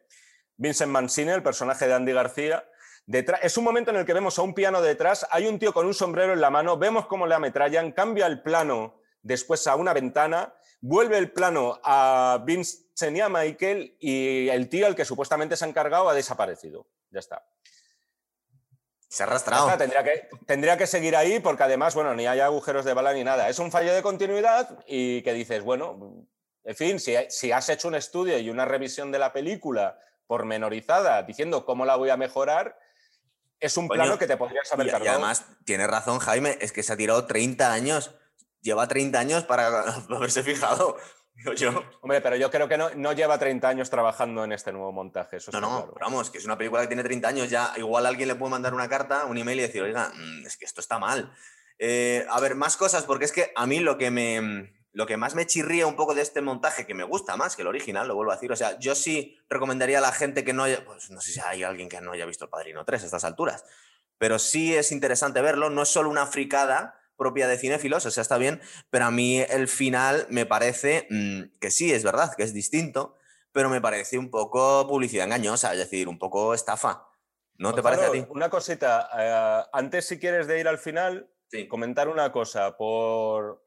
[0.55, 2.63] Vincent Mancini, el personaje de Andy García.
[3.41, 5.87] es un momento en el que vemos a un piano detrás, hay un tío con
[5.87, 9.93] un sombrero en la mano, vemos cómo le ametrallan, cambia el plano después a una
[9.93, 10.53] ventana,
[10.83, 15.63] vuelve el plano a Vincent y a Michael y el tío, el que supuestamente se
[15.63, 16.85] ha encargado, ha desaparecido.
[17.09, 17.45] Ya está.
[19.07, 19.77] Se ha arrastrado.
[19.77, 23.23] tendría, que, tendría que seguir ahí porque además, bueno, ni hay agujeros de bala ni
[23.23, 23.47] nada.
[23.47, 26.27] Es un fallo de continuidad y que dices, bueno,
[26.65, 31.65] en fin, si, has hecho un estudio y una revisión de la película pormenorizada diciendo
[31.65, 32.77] cómo la voy a mejorar,
[33.57, 35.05] es un plano que te podrías haber cargado.
[35.05, 38.11] Y además, tienes razón, Jaime, es que se ha tirado 30 años,
[38.63, 39.67] lleva 30 años para
[40.09, 40.97] haberse fijado.
[42.01, 45.37] Hombre, pero yo creo que no, no, lleva 30 años trabajando en este nuevo montaje.
[45.51, 47.73] no, no, vamos, que es una película que tiene 30 años ya.
[47.75, 50.65] Igual alguien le puede mandar una carta, un email y decir, oiga, mm, es que
[50.65, 51.33] esto está mal.
[51.79, 54.73] Eh, a ver, más cosas, porque es que a mí lo que me.
[54.95, 57.63] Lo que más me chirría un poco de este montaje, que me gusta más que
[57.63, 58.51] el original, lo vuelvo a decir.
[58.51, 60.85] O sea, yo sí recomendaría a la gente que no haya.
[60.85, 63.23] Pues no sé si hay alguien que no haya visto El Padrino 3 a estas
[63.23, 63.65] alturas.
[64.19, 65.71] Pero sí es interesante verlo.
[65.71, 69.39] No es solo una fricada propia de cinéfilos, o sea, está bien, pero a mí
[69.39, 73.15] el final me parece mm, que sí, es verdad, que es distinto,
[73.51, 77.07] pero me parece un poco publicidad engañosa, es decir, un poco estafa.
[77.57, 78.25] ¿No te parece a ti?
[78.29, 81.29] Una cosita, eh, antes si quieres de ir al final,
[81.69, 82.75] comentar una cosa.
[82.75, 83.63] Por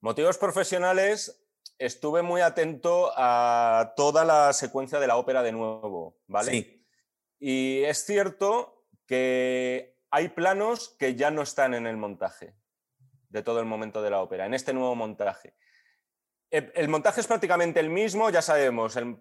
[0.00, 1.44] motivos profesionales,
[1.78, 6.50] estuve muy atento a toda la secuencia de la ópera de nuevo, ¿vale?
[6.50, 6.86] Sí.
[7.38, 12.54] Y es cierto que hay planos que ya no están en el montaje
[13.30, 15.54] de todo el momento de la ópera, en este nuevo montaje.
[16.50, 19.16] El, montaje es prácticamente el mismo, ya sabemos, el,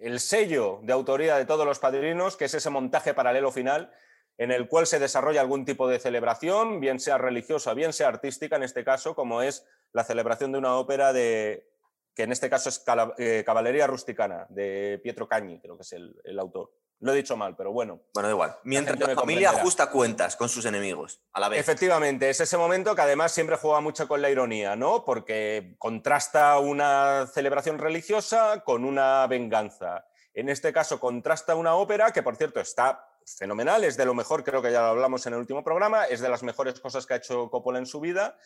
[0.00, 3.92] el, sello de autoría de todos los padrinos, que es ese montaje paralelo final,
[4.38, 8.56] en el cual se desarrolla algún tipo de celebración, bien sea religiosa, bien sea artística,
[8.56, 11.68] en este caso, como es la celebración de una ópera de,
[12.12, 12.84] que en este caso es
[13.18, 16.72] eh, Caballería Rusticana, de Pietro Cagni, creo que es el autor.
[17.00, 18.00] Lo he dicho mal, pero bueno.
[18.12, 18.56] Bueno, da igual.
[18.64, 21.60] Mientras la, familia ajusta cuentas con sus enemigos, a la vez.
[21.60, 25.04] Efectivamente, es ese momento que además siempre juega mucho con la ironía, ¿no?
[25.04, 30.06] Porque contrasta una celebración religiosa con una venganza.
[30.34, 34.42] En este caso, contrasta una ópera que, por cierto, está fenomenal, es de lo mejor,
[34.42, 37.14] creo que ya lo hablamos en el último programa, es de las mejores cosas que
[37.14, 38.36] ha hecho Coppola en su vida.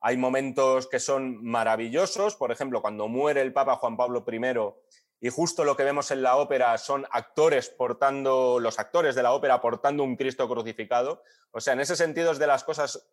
[0.00, 4.38] Hay momentos que son maravillosos, por ejemplo, cuando muere el Papa Juan Pablo I
[5.20, 9.32] y justo lo que vemos en la ópera son actores portando, los actores de la
[9.32, 11.22] ópera portando un Cristo crucificado.
[11.50, 13.06] O sea, en ese sentido es de las cosas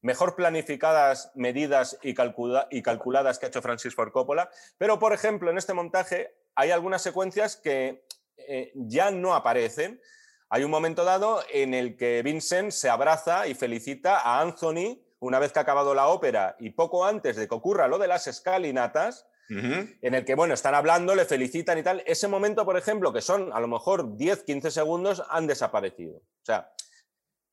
[0.00, 4.50] mejor planificadas, medidas y, calculadas que ha hecho Francis Ford Coppola.
[4.76, 8.04] Pero, por ejemplo, en este montaje hay algunas secuencias que
[8.36, 10.00] eh, ya no aparecen.
[10.48, 15.38] Hay un momento dado en el que Vincent se abraza y felicita a Anthony una
[15.38, 18.26] vez que ha acabado la ópera y poco antes de que ocurra lo de las
[18.26, 22.02] escalinatas, en el que, bueno, están hablando, le felicitan y tal.
[22.06, 26.16] Ese momento, por ejemplo, que son a lo mejor 10, 15 segundos, han desaparecido.
[26.16, 26.72] O sea,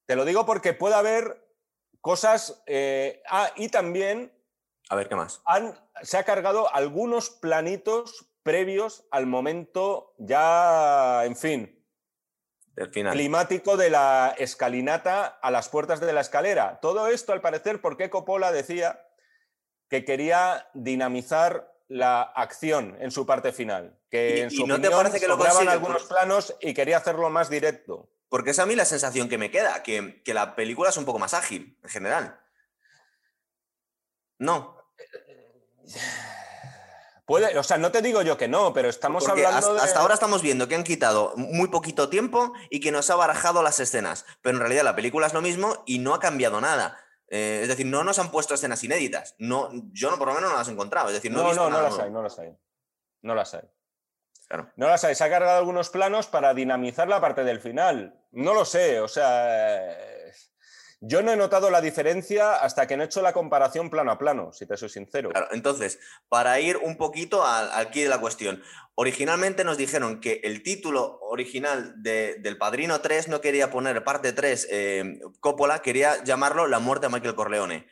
[0.06, 1.46] te lo digo porque puede haber
[2.02, 2.64] cosas...
[2.66, 4.32] Eh, ah, y también...
[4.90, 5.42] A ver, ¿qué más?
[6.02, 11.80] se ha cargado algunos planitos previos al momento ya, en fin,
[12.88, 16.80] climático de la escalinata a las puertas de la escalera.
[16.82, 19.06] Todo esto, al parecer, porque Coppola decía
[19.90, 24.00] que quería dinamizar la acción en su parte final.
[24.10, 28.10] Que en su no te parece que lo algunos planos y quería hacerlo más directo.
[28.30, 31.06] Porque es a mí la sensación que me queda, que, que la película es un
[31.06, 32.40] poco más ágil, en general.
[34.38, 34.78] No.
[37.26, 39.80] Puede, o sea, no te digo yo que no, pero estamos hablando hasta, de...
[39.80, 43.64] hasta ahora estamos viendo que han quitado muy poquito tiempo y que nos ha barajado
[43.64, 44.26] las escenas.
[44.42, 47.00] Pero en realidad la película es lo mismo y no ha cambiado nada.
[47.30, 49.36] Eh, es decir, no nos han puesto escenas inéditas.
[49.38, 51.08] No, yo no, por lo menos no las he encontrado.
[51.10, 52.56] Es decir, no, no, no, las hay, no las hay.
[53.22, 53.62] No las hay.
[54.76, 55.14] No las hay.
[55.14, 58.20] Se ha cargado algunos planos para dinamizar la parte del final.
[58.32, 59.96] No lo sé, o sea
[61.02, 64.18] yo no he notado la diferencia hasta que no he hecho la comparación plano a
[64.18, 65.30] plano, si te soy sincero.
[65.30, 68.62] Claro, entonces, para ir un poquito aquí de la cuestión,
[68.96, 74.68] originalmente nos dijeron que el título original del Padrino 3 no quería poner parte 3
[74.70, 77.88] eh, Coppola, quería llamarlo La muerte de Michael Corleone.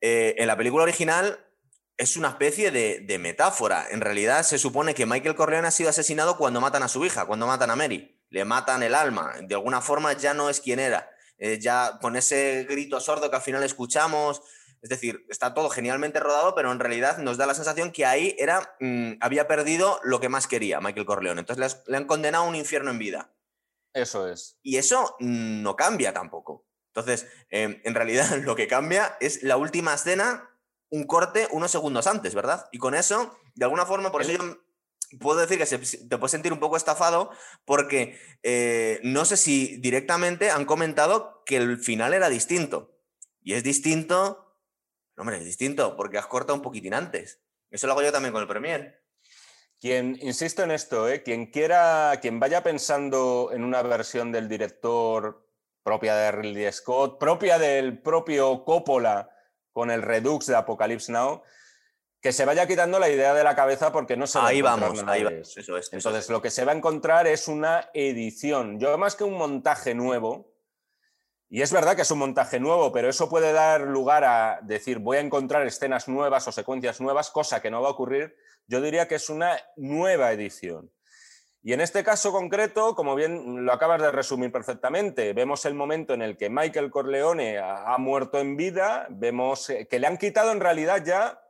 [0.00, 1.38] Eh, en la película original
[1.96, 3.86] es una especie de, metáfora.
[3.90, 7.26] En realidad se supone que Michael Corleone ha sido asesinado cuando matan a su hija,
[7.26, 8.18] cuando matan a Mary.
[8.30, 9.34] Le matan el alma.
[9.42, 11.10] De alguna forma ya no es quien era.
[11.40, 14.42] Eh, ya con ese grito sordo que al final escuchamos.
[14.82, 18.36] Es decir, está todo genialmente rodado, pero en realidad nos da la sensación que ahí
[18.38, 21.40] era, mm, había perdido lo que más quería Michael Corleone.
[21.40, 23.34] Entonces le, han condenado a un infierno en vida.
[23.94, 24.58] Eso es.
[24.62, 26.66] Y eso no cambia tampoco.
[26.94, 30.50] Entonces, em, en realidad lo que cambia es la última escena,
[30.90, 32.68] un corte unos segundos antes, ¿verdad?
[32.70, 34.58] Y con eso, de alguna forma, por eso yo
[35.18, 37.30] puedo decir que te puedes sentir un poco estafado
[37.64, 42.96] porque eh, no sé si directamente han comentado que el final era distinto.
[43.42, 44.56] Y es distinto,
[45.16, 47.40] hombre, es distinto porque has cortado un poquitín antes.
[47.70, 49.02] Eso lo hago yo también con el Premier.
[49.80, 51.22] Quien, insisto en esto, ¿eh?
[51.22, 55.48] quien quiera, quien vaya pensando en una versión del director
[55.82, 59.30] propia de Ridley Scott, propia del propio Coppola
[59.72, 61.42] con el Redux de Apocalypse Now,
[62.20, 65.02] que se vaya quitando la idea de la cabeza porque no se va ahí vamos,
[65.06, 65.56] ahí vamos.
[65.56, 68.78] Eso es, Entonces, lo que se va a encontrar es una edición.
[68.78, 70.52] Yo, más que un montaje nuevo,
[71.48, 74.98] y es verdad que es un montaje nuevo, pero eso puede dar lugar a decir,
[74.98, 78.36] voy a encontrar escenas nuevas o secuencias nuevas, cosa que no va a ocurrir.
[78.66, 80.92] Yo diría que es una nueva edición.
[81.62, 86.14] Y en este caso concreto, como bien lo acabas de resumir perfectamente, vemos el momento
[86.14, 90.52] en el que Michael Corleone ha muerto en vida, vemos eh, que le han quitado
[90.52, 91.42] en realidad ya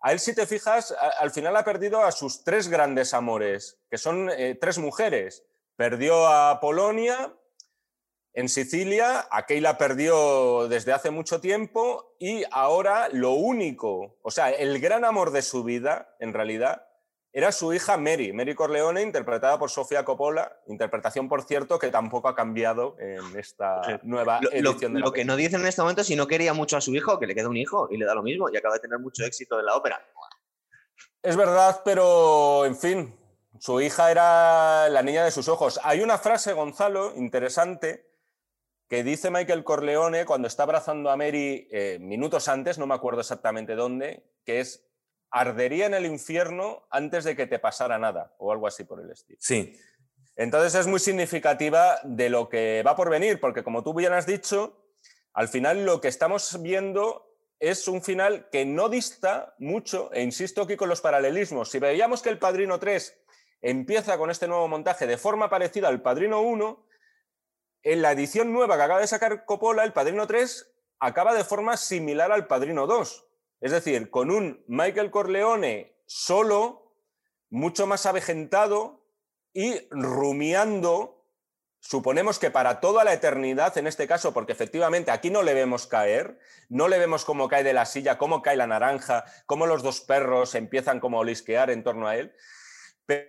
[0.00, 3.98] a él, si te fijas, al final ha perdido a sus tres grandes amores, que
[3.98, 5.44] son eh, tres mujeres.
[5.76, 7.34] Perdió a Polonia
[8.32, 14.50] en Sicilia, a Keila perdió desde hace mucho tiempo y ahora lo único, o sea,
[14.50, 16.87] el gran amor de su vida, en realidad,
[17.38, 22.26] era su hija Mary, Mary Corleone, interpretada por Sofía Coppola, interpretación, por cierto, que tampoco
[22.26, 26.00] ha cambiado en esta nueva edición de la Lo que no dicen en este momento
[26.00, 28.06] es si no quería mucho a su hijo, que le queda un hijo y le
[28.06, 30.04] da lo mismo y acaba de tener mucho éxito en la ópera.
[31.22, 33.16] Es verdad, pero en fin,
[33.60, 35.78] su hija era la niña de sus ojos.
[35.84, 38.10] Hay una frase, Gonzalo, interesante,
[38.88, 43.20] que dice Michael Corleone cuando está abrazando a Mary eh, minutos antes, no me acuerdo
[43.20, 44.87] exactamente dónde, que es
[45.30, 49.10] ardería en el infierno antes de que te pasara nada, o algo así por el
[49.10, 49.38] estilo.
[49.40, 49.78] Sí.
[50.36, 54.26] Entonces es muy significativa de lo que va por venir, porque como tú bien has
[54.26, 54.84] dicho,
[55.32, 60.62] al final lo que estamos viendo es un final que no dista mucho, e insisto
[60.62, 61.70] aquí con los paralelismos.
[61.70, 63.20] Si veíamos que el Padrino 3
[63.62, 66.86] empieza con este nuevo montaje de forma parecida al Padrino 1,
[67.82, 71.76] en la edición nueva que acaba de sacar Coppola, el Padrino 3 acaba de forma
[71.76, 73.27] similar al Padrino 2.
[73.60, 76.94] Es decir, con un Michael Corleone solo,
[77.50, 79.04] mucho más avejentado
[79.52, 81.26] y rumiando,
[81.80, 85.86] suponemos que para toda la eternidad, en este caso, porque efectivamente aquí no le vemos
[85.86, 89.82] caer, no le vemos cómo cae de la silla, cómo cae la naranja, cómo los
[89.82, 92.34] dos perros empiezan como a olisquear en torno a él,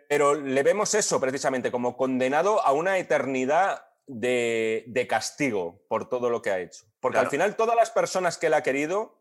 [0.07, 6.41] pero le vemos eso precisamente como condenado a una eternidad de, castigo por todo lo
[6.41, 6.85] que ha hecho.
[6.99, 9.18] Porque al final todas las personas que él ha querido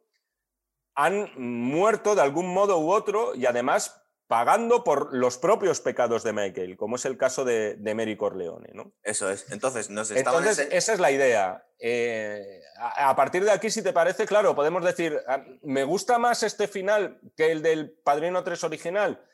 [0.99, 6.33] han muerto de algún modo u otro y además pagando por los propios pecados de
[6.33, 8.71] Michael, como es el caso de, Mary Corleone.
[8.75, 8.93] ¿no?
[9.05, 9.47] Eso es.
[9.53, 11.65] Entonces, nos Entonces esa es la idea.
[11.79, 16.43] Eh, a, partir de aquí, si te parece, claro, podemos decir, ah, me gusta más
[16.43, 19.25] este final que el del Padrino 3 original.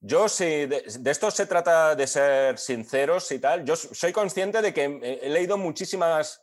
[0.00, 4.74] Yo, si de, esto se trata de ser sinceros y tal, yo soy consciente de
[4.74, 4.84] que
[5.22, 6.42] he leído muchísimas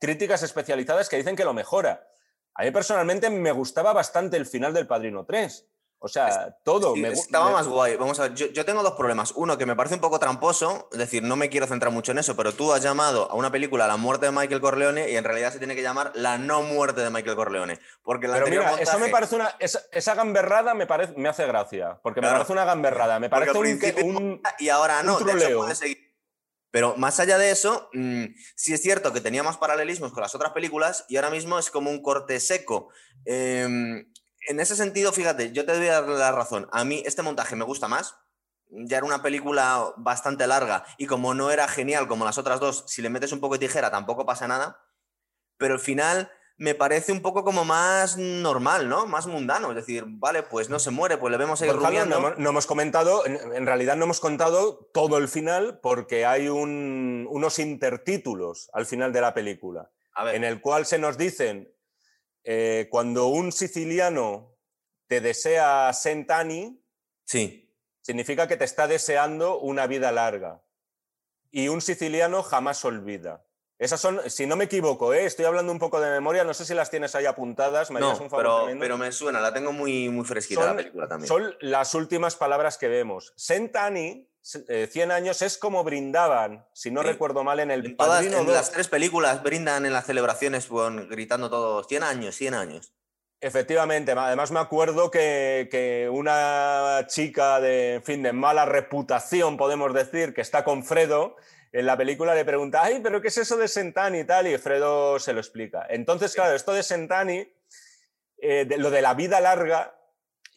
[0.00, 2.08] críticas especializadas que dicen que lo mejora.
[2.54, 5.68] A mí personalmente me gustaba bastante el final del Padrino 3.
[6.04, 6.96] O sea, todo.
[6.96, 7.94] me, estaba más guay.
[7.94, 9.32] Vamos a ver, yo, tengo dos problemas.
[9.36, 12.18] Uno, que me parece un poco tramposo, es decir, no me quiero centrar mucho en
[12.18, 15.22] eso, pero tú has llamado a una película La muerte de Michael Corleone y en
[15.22, 17.78] realidad se tiene que llamar La no muerte de Michael Corleone.
[18.02, 19.54] Porque la pero mira, eso me parece una.
[19.60, 22.00] Esa, gamberrada me, parece, me hace gracia.
[22.02, 23.20] Porque me parece una gamberrada.
[23.20, 23.56] Me parece
[24.02, 25.20] un, Y ahora no,
[26.72, 28.24] Pero más allá de eso, mm,
[28.56, 31.90] sí es cierto que teníamos paralelismos con las otras películas y ahora mismo es como
[31.90, 32.88] un corte seco.
[33.26, 33.62] Eh,
[34.48, 36.68] en ese sentido, fíjate, yo te doy la razón.
[36.72, 38.16] A mí este montaje me gusta más.
[38.70, 42.84] Ya era una película bastante larga y como no era genial como las otras dos,
[42.88, 44.80] si le metes un poco de tijera tampoco pasa nada.
[45.58, 46.32] Pero el final
[46.62, 49.04] me parece un poco como más normal, ¿no?
[49.04, 49.70] Más mundano.
[49.70, 52.36] Es decir, vale, pues no se muere, pues le vemos ahí rumiando.
[52.36, 58.70] No, hemos comentado, en, realidad no hemos contado todo el final porque hay unos intertítulos
[58.74, 59.90] al final de la película.
[60.32, 61.74] En el cual se nos dicen
[62.44, 64.54] eh, cuando un siciliano
[65.08, 66.80] te desea Sentani,
[67.24, 67.74] sí.
[68.02, 70.62] significa que te está deseando una vida larga.
[71.50, 73.44] Y un siciliano jamás olvida.
[73.82, 75.24] Esas son, si no me equivoco, ¿eh?
[75.24, 77.90] estoy hablando un poco de memoria, no sé si las tienes ahí apuntadas.
[77.90, 81.26] no, pero, me suena, la tengo muy, muy fresquita la película también.
[81.26, 83.32] Son las últimas palabras que vemos.
[83.34, 88.24] Sentani 100 eh, años es como brindaban, si no recuerdo mal, en el en todas,
[88.24, 90.68] en las tres películas brindan en las celebraciones
[91.10, 92.92] gritando todos 100 años, 100 años.
[93.40, 100.40] Efectivamente, además me acuerdo que, una chica de, fin, de mala reputación, podemos decir, que
[100.40, 101.34] está con Fredo,
[101.72, 104.46] en la película le pregunta, ay, pero ¿qué es eso de Sentani y tal?
[104.46, 105.86] Y Fredo se lo explica.
[105.88, 107.50] Entonces, claro, esto de Sentani,
[108.38, 109.98] eh, lo de la vida larga,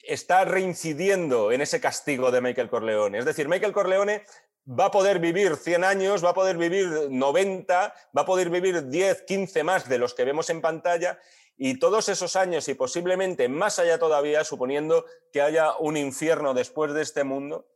[0.03, 3.17] está reincidiendo en ese castigo de Michael Corleone.
[3.17, 4.23] Es decir, Michael Corleone
[4.67, 8.87] va a poder vivir 100 años, va a poder vivir 90, va a poder vivir
[8.87, 11.19] 10, 15 más de los que vemos en pantalla
[11.57, 16.93] y todos esos años y posiblemente más allá todavía, suponiendo que haya un infierno después
[16.93, 17.67] de este mundo,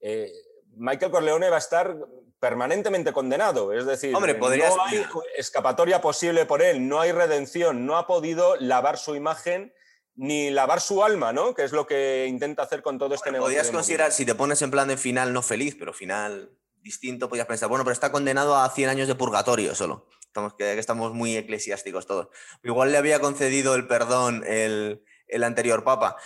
[0.00, 0.32] eh,
[0.76, 1.94] Michael Corleone va a estar
[2.40, 3.72] permanentemente condenado.
[3.72, 8.98] Es decir, no hay escapatoria posible por él, no hay redención, no ha podido lavar
[8.98, 9.72] su imagen
[10.16, 11.54] ni lavar su alma, ¿no?
[11.54, 13.54] Que es lo que intenta hacer con todo este negocio.
[13.54, 16.50] Podrías considerar, si te pones en plan de final no feliz, pero final
[16.82, 20.08] distinto, podrías pensar, bueno, pero está condenado a 100 años de purgatorio solo.
[20.22, 22.28] Estamos, que, estamos muy eclesiásticos todos.
[22.62, 25.02] Igual le había concedido el perdón el,
[25.42, 26.16] anterior papa.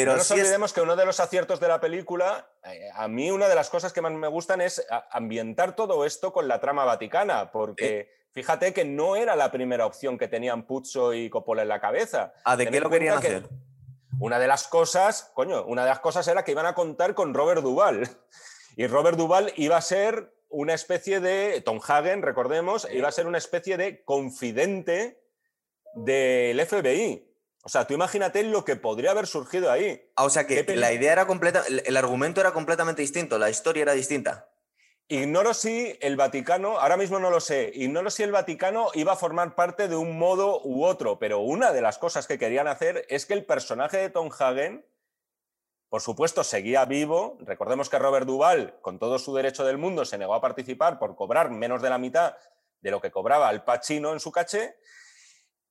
[0.00, 3.30] Pero no nos olvidemos que uno de los aciertos de la película, eh, a mí
[3.30, 6.84] una de las cosas que más me gustan es ambientar todo esto con la trama
[6.84, 11.68] vaticana, porque Fíjate que no era la primera opción que tenían Puzo y Coppola en
[11.68, 12.34] la cabeza.
[12.44, 13.48] ¿Ah, de qué lo querían hacer?
[14.20, 17.34] Una de las cosas, coño, una de las cosas era que iban a contar con
[17.34, 18.08] Robert Duvall.
[18.76, 23.26] Y Robert Duvall iba a ser una especie de, Tom Hagen, recordemos, iba a ser
[23.26, 25.20] una especie de confidente
[25.96, 27.27] del FBI.
[27.68, 30.10] O sea, tú imagínate lo que podría haber surgido ahí.
[30.16, 33.82] Ah, o sea que la idea era completa, el argumento era completamente distinto, la historia
[33.82, 34.48] era distinta.
[35.06, 39.16] Ignoro si el Vaticano, ahora mismo no lo sé, ignoro si el Vaticano iba a
[39.16, 43.04] formar parte de un modo u otro, pero una de las cosas que querían hacer
[43.10, 44.86] es que el personaje de Tom Hagen,
[45.90, 47.36] por supuesto, seguía vivo.
[47.40, 51.16] Recordemos que Robert Duvall, con todo su derecho del mundo, se negó a participar por
[51.16, 52.34] cobrar menos de la mitad
[52.80, 54.76] de lo que cobraba el Pacino en su caché,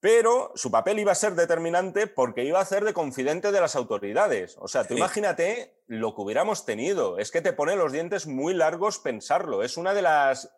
[0.00, 3.74] pero su papel iba a ser determinante porque iba a ser de confidente de las
[3.74, 4.56] autoridades.
[4.58, 7.18] O sea, tú imagínate lo que hubiéramos tenido.
[7.18, 9.62] Es que te pone los dientes muy largos pensarlo.
[9.62, 10.50] Es una de las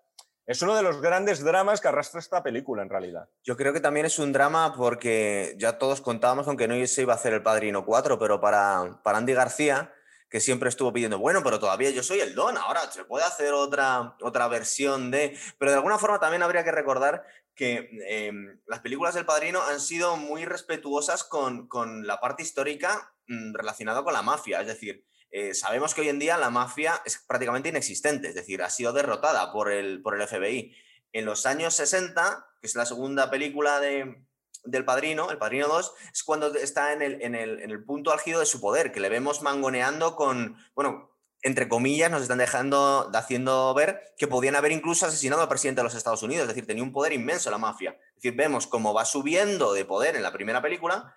[0.47, 3.29] es uno de los grandes dramas que arrastra esta película, en realidad.
[3.45, 7.03] Yo creo que también es un drama porque ya todos contábamos con que no se
[7.03, 9.95] iba a hacer el Padrino 4, pero para, para Andy García,
[10.29, 13.53] que siempre estuvo pidiendo, bueno, pero todavía yo soy el don, ahora se puede hacer
[13.53, 15.39] otra, otra versión de...
[15.57, 17.25] Pero de alguna forma también habría que recordar
[17.61, 21.69] que em, las películas del Padrino han sido muy respetuosas con,
[22.07, 24.63] la parte histórica mm, relacionada con la mafia.
[24.63, 28.63] Es decir, eh, sabemos que hoy en día la mafia es prácticamente inexistente, es decir,
[28.63, 30.75] ha sido derrotada por el, por el FBI.
[31.13, 34.25] En los años 60, que es la segunda película de,
[34.65, 38.11] del Padrino, el Padrino 2, es cuando está en el, en, el, en el punto
[38.11, 41.10] álgido de su poder, que le vemos mangoneando con, bueno,
[41.43, 45.85] entre comillas, nos están dejando, haciendo ver que podían haber incluso asesinado al presidente de
[45.85, 46.43] los Estados Unidos.
[46.43, 47.97] Es decir, tenía un poder inmenso la mafia.
[48.09, 51.15] Es decir, vemos cómo va subiendo de poder en la primera película,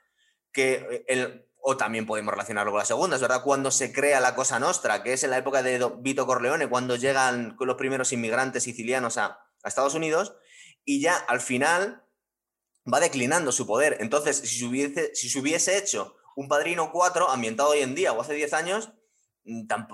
[0.52, 4.20] que eh, el, o también podemos relacionarlo con la segunda, es verdad, cuando se crea
[4.20, 8.12] la Cosa Nostra, que es en la época de Vito Corleone, cuando llegan los primeros
[8.12, 10.36] inmigrantes sicilianos a, Estados Unidos,
[10.84, 12.04] y ya al final
[12.93, 13.95] va declinando su poder.
[14.02, 18.12] Entonces, si se hubiese, si se hubiese hecho un Padrino 4 ambientado hoy en día
[18.12, 18.91] o hace 10 años,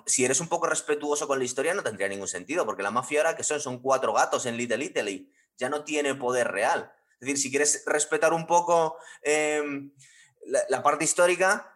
[0.05, 3.21] si eres un poco respetuoso con la historia no tendría ningún sentido, porque la mafia
[3.21, 6.91] ahora que son, son cuatro gatos en Little Italy, ya no tiene poder real.
[7.19, 9.91] Es decir, si quieres respetar un poco em,
[10.69, 11.75] la, parte histórica,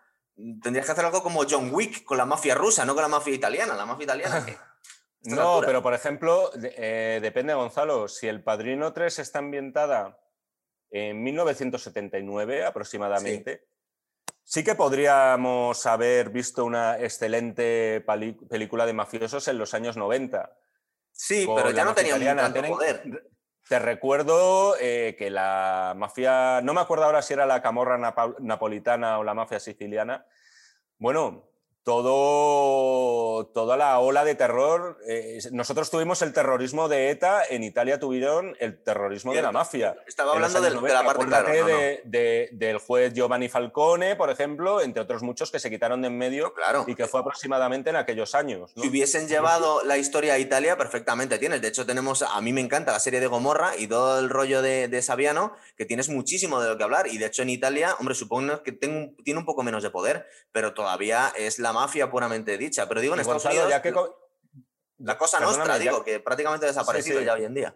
[0.62, 3.34] tendrías que hacer algo como John Wick con la mafia rusa, no con la mafia
[3.34, 3.76] italiana.
[3.76, 4.46] La mafia italiana.
[5.24, 10.18] no, pero por ejemplo, eh, depende, Gonzalo, si El Padrino 3 está ambientada
[10.92, 13.73] en 1979 aproximadamente, sí,
[14.64, 18.04] que podríamos haber visto una excelente
[18.50, 20.56] película de mafiosos en los años 90.
[21.12, 23.30] Sí, pero ya no tenía tanto poder.
[23.70, 27.98] Te recuerdo eh, que la mafia, no me acuerdo ahora si era la camorra
[28.40, 30.26] napolitana o la mafia siciliana,
[30.98, 31.50] bueno,
[31.84, 35.00] todo, toda la ola de terror.
[35.06, 39.96] Eh, nosotros tuvimos el terrorismo de ETA, en Italia tuvieron el terrorismo de la mafia.
[40.08, 41.50] Estaba hablando de, la parte claro,
[42.04, 46.54] del juez Giovanni Falcone, por ejemplo, entre otros muchos que se quitaron de en medio
[46.54, 46.86] claro.
[46.88, 48.72] y que fue aproximadamente en aquellos años.
[48.76, 51.62] Si hubiesen llevado la historia a Italia, perfectamente tienes.
[51.62, 54.62] De hecho, tenemos, a mí me encanta la serie de Gomorra y todo el rollo
[54.62, 57.08] de, de Saviano, que tienes muchísimo de lo que hablar.
[57.08, 60.74] Y de hecho, en Italia, hombre, supongo que tiene un poco menos de poder, pero
[60.74, 62.88] todavía es la mafia puramente dicha.
[62.88, 63.94] Pero digo, en Estados Unidos, ya que
[65.00, 67.76] la cosa nuestra, digo, que prácticamente ha desaparecido ya hoy en día.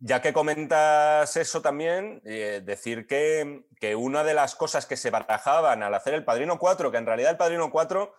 [0.00, 5.10] Ya que comentas eso también, eh, decir que, que, una de las cosas que se
[5.10, 8.12] barajaban al hacer el Padrino 4, que en realidad el Padrino 4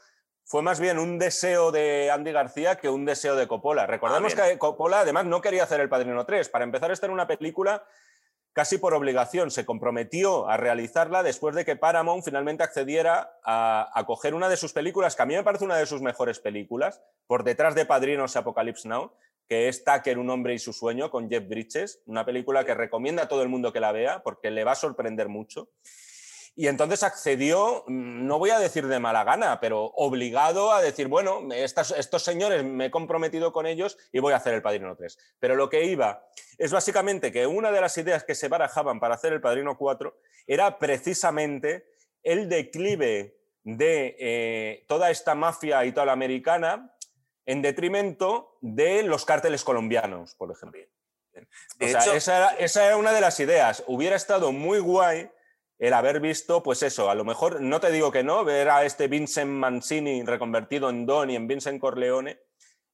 [0.46, 3.88] fue más bien un deseo de Andy García que un deseo de Coppola.
[3.88, 6.50] Recordemos ah, que Coppola además no quería hacer el Padrino 3.
[6.50, 7.84] Para empezar, esta era una película
[8.56, 14.34] casi por obligación, se comprometió a realizarla después de que Paramount finalmente accediera a, coger
[14.34, 17.44] una de sus películas, que a mí me parece una de sus mejores películas, por
[17.44, 19.12] detrás de Padrinos y Apocalypse Now,
[19.50, 23.24] que es Tucker, un hombre y su sueño, con Jeff Bridges, una película que recomienda
[23.24, 25.68] a todo el mundo que la vea porque le va a sorprender mucho.
[26.58, 31.08] Y entonces accedió, mm, no voy a decir de mala gana, pero obligado a decir,
[31.08, 35.18] bueno, estos señores me he comprometido con ellos y voy a hacer el Padrino 3.
[35.40, 36.26] Pero lo que iba
[36.58, 40.18] es básicamente que una de las ideas que se barajaban para hacer el Padrino 4
[40.48, 41.92] era precisamente
[42.24, 46.96] el declive de eh, toda esta mafia italoamericana
[47.46, 50.82] en detrimento de los cárteles colombianos, por ejemplo.
[51.80, 53.84] esa, esa era una de las ideas.
[53.88, 55.30] Hubiera estado muy guay
[55.78, 58.86] el haber visto, pues eso, a lo mejor, no te digo que no, ver a
[58.86, 62.40] este Vincent Mancini reconvertido en Don y en Vincent Corleone,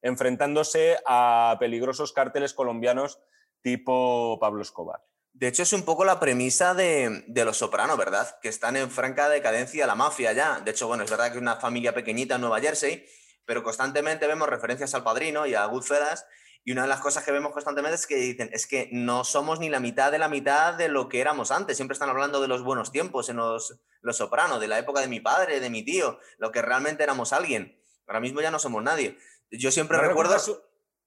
[0.02, 3.20] enfrentándose a peligrosos cárteles colombianos
[3.62, 5.00] tipo Pablo Escobar.
[5.32, 8.38] De hecho, es un poco la premisa de, Los Sopranos, ¿verdad?
[8.42, 10.60] Que están en franca decadencia la mafia ya.
[10.60, 13.06] De hecho, bueno, es verdad que es una familia pequeñita en Nueva Jersey,
[13.46, 16.26] pero constantemente vemos referencias al padrino y a Goodfellas
[16.64, 19.58] y una de las cosas que vemos constantemente es que dicen, es que no somos
[19.58, 21.76] ni la mitad de la mitad de lo que éramos antes.
[21.76, 25.08] Siempre están hablando de los buenos tiempos en los, los Sopranos, de la época de
[25.08, 27.80] mi padre, de mi tío, lo que realmente éramos alguien.
[28.06, 29.18] Ahora mismo ya no somos nadie.
[29.50, 30.36] Yo siempre recuerdo...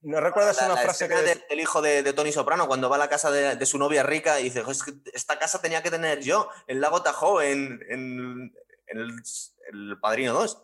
[0.01, 1.15] ¿No recuerdas una frase que...
[1.15, 4.45] Del hijo de, Tony Soprano cuando va a la casa de, su novia rica y
[4.45, 4.63] dice,
[5.13, 8.53] esta casa tenía que tener yo, el lago Tahoe, en, en,
[8.87, 10.61] el, Padrino 2.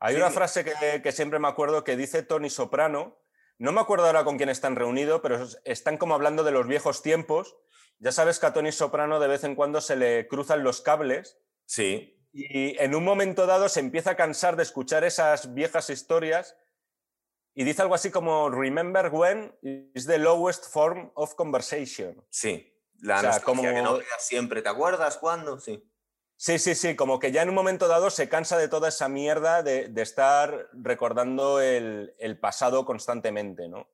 [0.00, 3.23] Hay una frase que, que, siempre me acuerdo que dice Tony Soprano,
[3.64, 7.02] no me acuerdo ahora con quién están reunidos, pero están como hablando de los viejos
[7.02, 7.56] tiempos.
[7.98, 11.38] Ya sabes que a Tony Soprano de vez en cuando se le cruzan los cables.
[11.64, 12.20] Sí.
[12.32, 16.56] Y en un momento dado se empieza a cansar de escuchar esas viejas historias
[17.54, 19.56] y dice algo así como Remember when
[19.94, 22.22] is the lowest form of conversation.
[22.28, 23.62] Sí, la o como...
[23.62, 24.60] que no siempre.
[24.60, 25.58] ¿Te acuerdas cuándo?
[25.58, 25.82] Sí.
[26.36, 29.08] Sí, sí, sí, como que ya en un momento dado se cansa de toda esa
[29.08, 33.88] mierda de, estar recordando el, pasado constantemente, ¿no?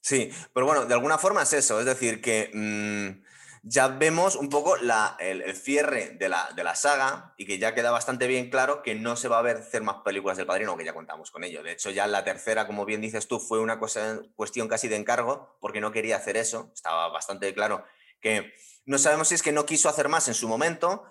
[0.00, 3.22] Sí, pero bueno, de alguna forma es eso, es decir, que mm,
[3.62, 8.50] ya vemos un poco el, cierre de la, saga y que ya queda bastante bien
[8.50, 11.30] claro que no se va a ver hacer más películas del Padrino, que ya contamos
[11.30, 11.62] con ello.
[11.62, 15.56] De hecho, ya la tercera, como bien dices tú, fue una cuestión casi de encargo,
[15.60, 17.84] porque no quería hacer eso, estaba bastante claro
[18.20, 18.54] que
[18.86, 21.04] no sabemos si es que no quiso hacer más en su momento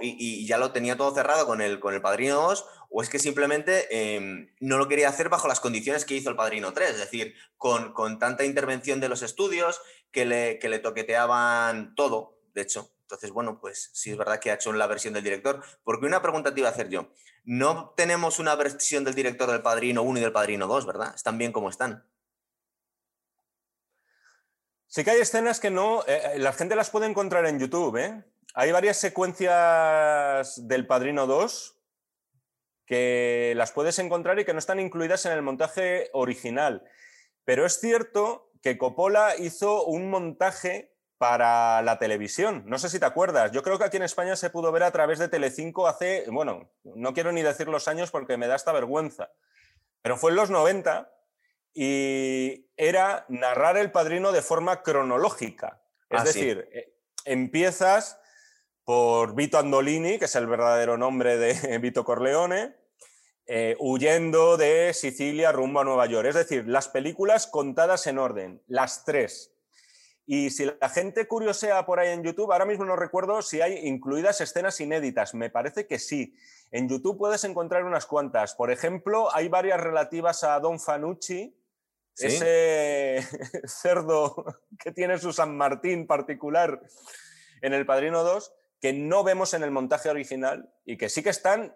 [0.00, 3.18] y, ya lo tenía todo cerrado con el, con el Padrino 2, o es que
[3.18, 6.98] simplemente em, no lo quería hacer bajo las condiciones que hizo el Padrino 3, es
[6.98, 12.90] decir, con, tanta intervención de los estudios que le, que le toqueteaban todo, de hecho.
[13.02, 15.62] Entonces, bueno, pues sí es verdad que ha hecho la versión del director.
[15.84, 17.12] Porque una pregunta te iba a hacer yo.
[17.44, 21.14] No tenemos una versión del director del Padrino 1 y del Padrino 2, ¿verdad?
[21.14, 22.04] Están bien como están.
[24.88, 27.96] Sí que hay escenas que no, eh, eh, la gente las puede encontrar en YouTube,
[27.96, 28.24] ¿eh?
[28.58, 31.78] Hay varias secuencias del Padrino 2
[32.86, 36.82] que las puedes encontrar y que no están incluidas en el montaje original.
[37.44, 42.62] Pero es cierto que Coppola hizo un montaje para la televisión.
[42.64, 43.52] No sé si te acuerdas.
[43.52, 46.72] Yo creo que aquí en España se pudo ver a través de Telecinco hace, bueno,
[46.82, 49.32] no quiero ni decir los años porque me da esta vergüenza.
[50.00, 51.12] Pero fue en los 90
[51.74, 55.82] y era narrar el padrino de forma cronológica.
[56.08, 56.94] Es ah, decir, eh,
[57.26, 58.18] empiezas
[58.86, 62.76] por Vito Andolini, que es el verdadero nombre de Vito Corleone,
[63.44, 66.28] eh, huyendo de Sicilia rumbo a Nueva York.
[66.28, 69.52] Es decir, las películas contadas en orden, las tres.
[70.24, 73.88] Y si la gente curiosea por ahí en YouTube, ahora mismo no recuerdo si hay
[73.88, 75.34] incluidas escenas inéditas.
[75.34, 76.36] Me parece que sí.
[76.70, 78.54] En YouTube puedes encontrar unas cuantas.
[78.54, 81.56] Por ejemplo, hay varias relativas a Don Fanucci,
[82.18, 83.26] ese
[83.66, 84.44] cerdo
[84.78, 86.80] que tiene su San Martín particular
[87.62, 91.30] en El Padrino 2, que no vemos en el montaje original y que sí que
[91.30, 91.74] están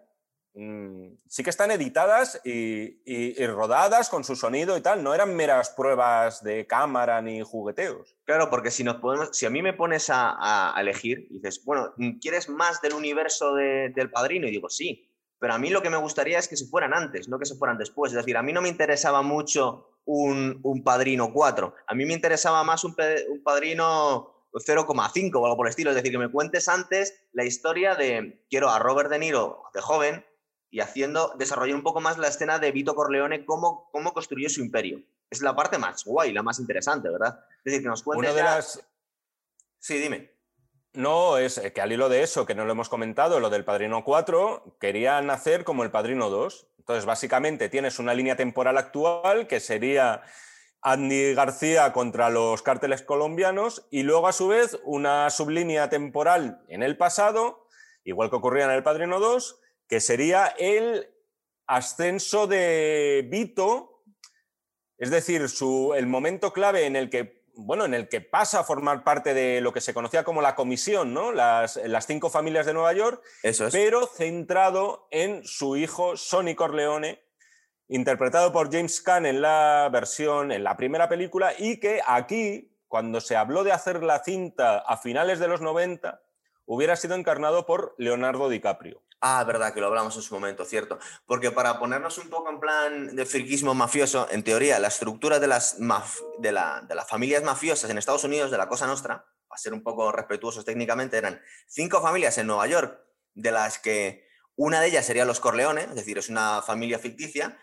[0.55, 5.71] Mm, sí que están editadas y, rodadas con su sonido y tal, no eran meras
[5.71, 8.17] pruebas de cámara ni jugueteos.
[8.25, 11.95] Claro, porque si, nos podemos, si a mí me pones a, elegir y dices, bueno,
[12.21, 14.49] ¿quieres más del universo del padrino?
[14.49, 17.29] Y digo, sí, pero a mí lo que me gustaría es que se fueran antes,
[17.29, 18.13] no que se fueran después.
[18.13, 22.65] Es decir, a mí no me interesaba mucho un, padrino 4, a mí me interesaba
[22.65, 22.97] más un,
[23.29, 25.91] un padrino 0,5 o algo por el estilo.
[25.91, 29.81] Es decir, que me cuentes antes la historia de, quiero a Robert De Niro de
[29.81, 30.25] joven,
[30.71, 34.61] y haciendo, desarrollar un poco más la escena de Vito Corleone, cómo, cómo construyó su
[34.61, 35.03] imperio.
[35.29, 37.41] Es la parte más guay, la más interesante, ¿verdad?
[37.59, 38.81] Es decir, que nos cuentes de las...
[39.79, 40.33] Sí, dime.
[40.93, 44.05] No, es que al hilo de eso, que no lo hemos comentado, lo del Padrino
[44.05, 46.67] 4, querían hacer como el Padrino 2.
[46.79, 50.23] Entonces, básicamente, tienes una línea temporal actual que sería
[50.83, 56.83] Andy García contra los cárteles colombianos y luego, a su vez, una sublínea temporal en
[56.83, 57.67] el pasado,
[58.05, 61.11] igual que ocurría en el Padrino 2, que sería el
[61.67, 64.03] ascenso de Vito,
[64.99, 68.65] es decir, su, el momento clave en el que bueno, en el que pasa a
[68.65, 71.33] formar parte de lo que se conocía como la comisión, ¿no?
[71.33, 73.23] Las, las cinco familias de Nueva York,
[73.71, 77.23] pero centrado en su hijo Sonny Corleone,
[77.91, 83.21] interpretado por James Caan en la versión, en la primera película, y que aquí, cuando
[83.21, 86.23] se habló de hacer la cinta a finales de los 90,
[86.67, 89.03] hubiera sido encarnado por Leonardo DiCaprio.
[89.21, 90.99] Ah, verdad, que lo hablamos en su momento, cierto.
[91.27, 95.49] Porque para ponernos un poco en plan de friquismo mafioso, en teoría, la estructura de
[95.49, 95.77] las,
[96.39, 100.13] de, las familias mafiosas en Estados Unidos, de la Cosa Nostra, a ser un poco
[100.13, 102.99] respetuosos técnicamente, eran cinco familias en Nueva York,
[103.35, 107.59] de las que una de ellas sería los Corleones, es decir, es una familia ficticia,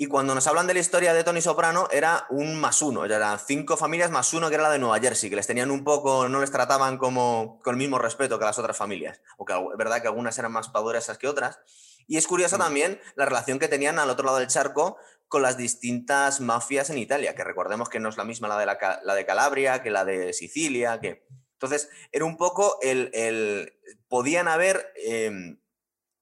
[0.00, 3.38] y cuando nos hablan de la historia de Tony Soprano, era un más uno, eran
[3.38, 6.26] cinco familias más uno, que era la de Nueva Jersey, que les tenían un poco,
[6.26, 9.76] no les trataban como con el mismo respeto que las otras familias, o que es
[9.76, 11.58] verdad que algunas eran más poderosas que otras.
[12.06, 12.60] Y es curiosa mm.
[12.60, 14.96] también la relación que tenían al otro lado del charco
[15.28, 18.64] con las distintas mafias en Italia, que recordemos que no es la misma la de,
[18.64, 21.26] la, de Calabria que la de Sicilia, que...
[21.52, 23.74] Entonces, era un poco el...
[24.08, 25.60] podían haber em,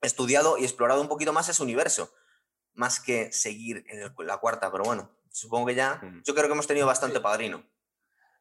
[0.01, 2.13] estudiado y explorado un poquito más ese universo
[2.79, 6.69] más que seguir en la cuarta, pero bueno, supongo que ya, yo creo que hemos
[6.69, 7.65] tenido bastante padrino.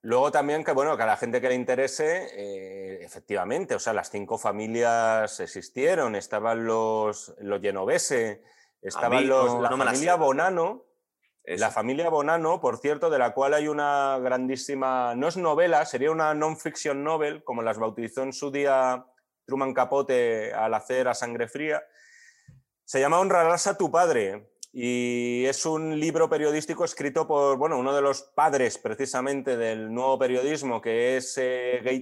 [0.02, 3.94] Luego también que, bueno, que a la gente que le interese, eh, efectivamente, o sea,
[3.94, 8.44] las cinco familias existieron, estaban los, los Genovese,
[8.80, 10.86] estaban los, la familia Bonano,
[11.44, 16.12] la familia Bonano, por cierto, de la cual hay una grandísima, no es novela, sería
[16.12, 19.04] una non-fiction novel, como las bautizó en su día
[19.46, 21.82] Truman Capote al hacer A Sangre Fría,
[22.88, 27.94] se llama Honrarás a tu padre y es un libro periodístico escrito por bueno, uno
[27.94, 32.02] de los padres precisamente del nuevo periodismo, que es eh, Gay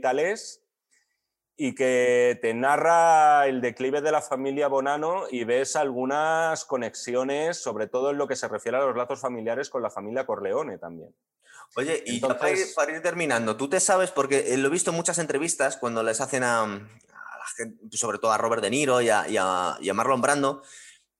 [1.57, 7.87] y que te narra el declive de la familia Bonano y ves algunas conexiones, sobre
[7.87, 11.15] todo en lo que se refiere a los lazos familiares con la familia Corleone también.
[11.77, 15.17] Oye, y para, ir, terminando, tú te sabes, porque eh, lo he visto en muchas
[15.17, 16.63] entrevistas cuando les hacen a,
[17.91, 20.61] sobre todo a Robert De Niro y a, Marlon Brando,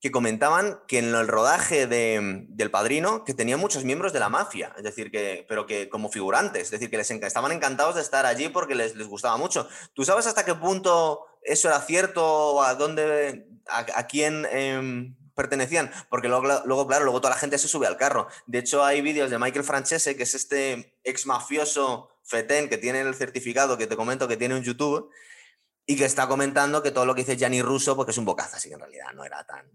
[0.02, 4.30] que comentaban que en el rodaje de, del Padrino, que tenía muchos miembros de la
[4.30, 8.02] mafia, es decir, que, pero que como figurantes, es decir, que les estaban encantados de
[8.02, 9.68] estar allí porque les, les gustaba mucho.
[9.94, 15.92] ¿Tú sabes hasta qué punto eso era cierto o a dónde, a, quién em, pertenecían?
[16.10, 18.28] Porque luego, luego, claro, luego toda la gente se sube al carro.
[18.46, 23.02] De hecho, hay vídeos de Michael Francese, que es este ex mafioso fetén que tiene
[23.02, 25.10] el certificado que te comento que tiene en YouTube,
[25.86, 28.58] y que está comentando que todo lo que dice Gianni Russo, porque es un bocazo,
[28.58, 29.70] así que en realidad no era tan,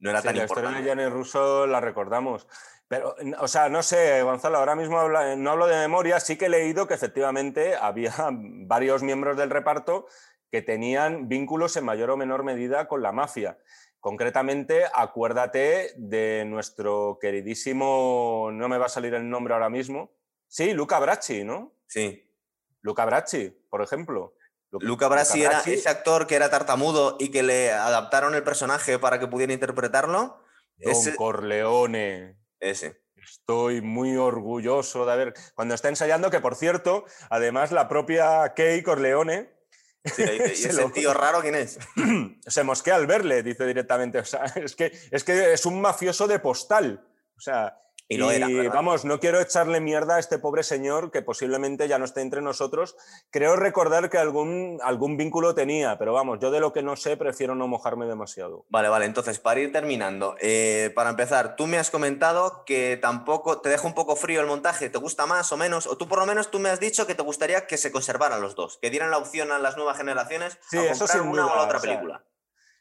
[0.00, 0.70] no era tan la importante.
[0.70, 2.46] historia de Gianni Russo la recordamos.
[2.88, 6.48] Pero, o sea, no sé, Gonzalo, ahora mismo no hablo de memoria, sí que he
[6.48, 10.06] leído que efectivamente había varios miembros del reparto
[10.50, 13.58] que tenían vínculos en mayor o menor medida con la mafia.
[14.00, 20.12] Concretamente, acuérdate de nuestro queridísimo, no me va a salir el nombre ahora mismo,
[20.46, 21.74] sí, Luca Bracci, ¿no?
[21.86, 22.32] Sí.
[22.80, 24.37] Luca Bracci, por ejemplo.
[24.70, 29.18] Luca Brasi era ese actor que era tartamudo y que le adaptaron el personaje para
[29.18, 30.42] que pudiera interpretarlo.
[30.76, 32.36] Don Corleone.
[32.60, 33.02] Ese.
[33.16, 35.34] Estoy muy orgulloso de haber.
[35.54, 39.58] Cuando está ensayando, que por cierto, además la propia Kay Corleone
[40.18, 41.78] ¿Y ese tío raro quién es?
[42.46, 44.18] Se mosquea al verle, dice directamente.
[44.18, 47.06] O sea, es que, es que es un mafioso de postal.
[47.36, 51.20] O sea, y, lo era, vamos, no quiero echarle mierda a este pobre señor que
[51.20, 52.96] posiblemente ya no esté entre nosotros.
[53.30, 57.18] Creo recordar que algún, algún vínculo tenía, pero vamos, yo de lo que no sé
[57.18, 58.64] prefiero no mojarme demasiado.
[58.70, 63.60] Vale, vale, entonces para ir terminando, eh, para empezar, tú me has comentado que tampoco
[63.60, 65.86] te deja un poco frío el montaje, ¿te gusta más o menos?
[65.86, 68.40] O tú por lo menos tú me has dicho que te gustaría que se conservaran
[68.40, 71.56] los dos, que dieran la opción a las nuevas generaciones sí, a comprar una o
[71.56, 72.24] la otra película.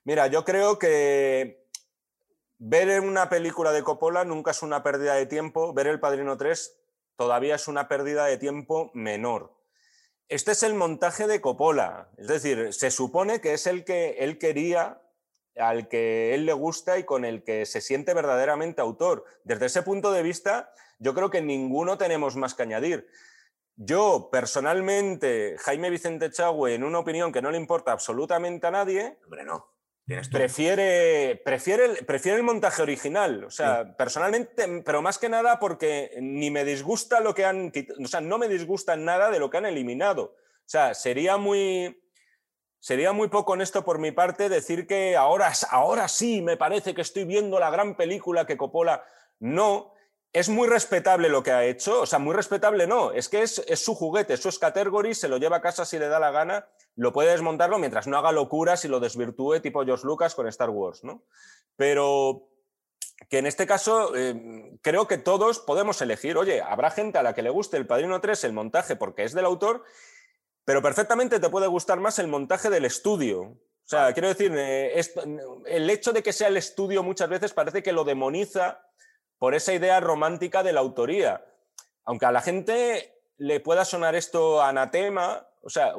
[0.06, 1.67] mira, yo creo que
[2.60, 6.76] Ver una película de Coppola nunca es una pérdida de tiempo, ver El Padrino 3
[7.16, 9.54] todavía es una pérdida de tiempo menor.
[10.28, 14.40] Este es el montaje de Coppola, es decir, se supone que es el que él
[14.40, 15.04] quería,
[15.56, 19.24] al que él le gusta y con el que se siente verdaderamente autor.
[19.44, 23.08] Desde ese punto de vista, yo creo que ninguno tenemos más que añadir.
[23.76, 29.20] Yo, personalmente, Jaime Vicente Chagüe, en una opinión que no le importa absolutamente a nadie,
[29.26, 29.77] Hombre, no
[30.08, 33.44] Prefiere, prefiere, el, prefiere el montaje original.
[33.44, 38.08] O sea, personalmente, pero más que nada porque ni me disgusta lo que han O
[38.08, 40.24] sea, no me disgusta nada de lo que han eliminado.
[40.24, 42.02] O sea, sería muy.
[42.80, 47.02] Sería muy poco honesto por mi parte decir que ahora, ahora sí me parece que
[47.02, 49.04] estoy viendo la gran película que Coppola.
[49.40, 49.94] No,
[50.34, 53.64] es muy respetable lo que ha hecho, o sea, muy respetable no, es que es,
[53.76, 56.68] su juguete, es su category, se lo lleva a casa si le da la gana,
[56.98, 60.72] lo puede desmontarlo mientras no haga locuras y lo desvirtúe tipo George Lucas con Star
[60.72, 61.24] Wars, ¿no?
[61.76, 62.50] Pero
[63.30, 67.34] que en este caso eh, creo que todos podemos elegir, oye, habrá gente a la
[67.34, 69.84] que le guste el Padrino 3, el montaje porque es del autor,
[70.66, 73.42] pero perfectamente te puede gustar más el montaje del estudio.
[73.42, 75.00] O sea, quiero decir, eh,
[75.68, 78.82] el hecho de que sea el estudio muchas veces parece que lo demoniza
[79.38, 81.46] por esa idea romántica de la autoría.
[82.06, 85.94] Aunque a la gente le pueda sonar esto anatema, o sea,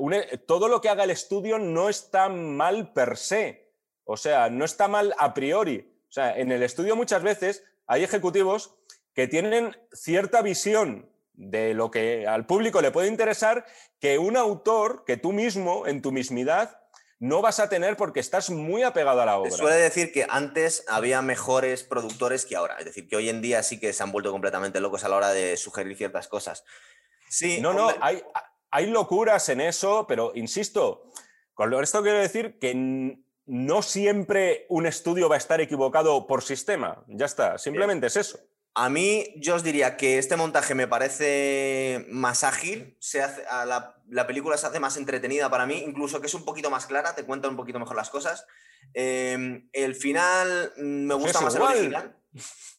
[0.46, 3.72] todo lo que haga el estudio no está mal per se,
[4.04, 5.92] o sea, no está mal a priori.
[6.09, 8.74] O sea, en el estudio muchas veces hay ejecutivos
[9.14, 13.66] que tienen cierta visión de lo que al público le puede interesar
[14.00, 16.80] que un autor, que tú mismo, en tu mismidad,
[17.20, 19.50] no vas a tener porque estás muy apegado a la obra.
[19.50, 23.42] Se suele decir que antes había mejores productores que ahora, es decir, que hoy en
[23.42, 26.64] día sí que se han vuelto completamente locos a la hora de sugerir ciertas cosas.
[27.28, 28.22] Sí, no, no, hay,
[28.71, 31.11] hay locuras en eso, pero insisto,
[31.55, 37.03] con esto quiero decir que no siempre un estudio va a estar equivocado por sistema.
[37.09, 38.39] Ya está, simplemente es eso.
[38.75, 44.27] A mí, yo os diría que este montaje me parece más ágil, se hace, la,
[44.27, 47.25] película se hace más entretenida para mí, incluso que es un poquito más clara, te
[47.25, 48.47] cuenta un poquito mejor las cosas.
[48.95, 52.16] Em, el final mm, me gusta más el original.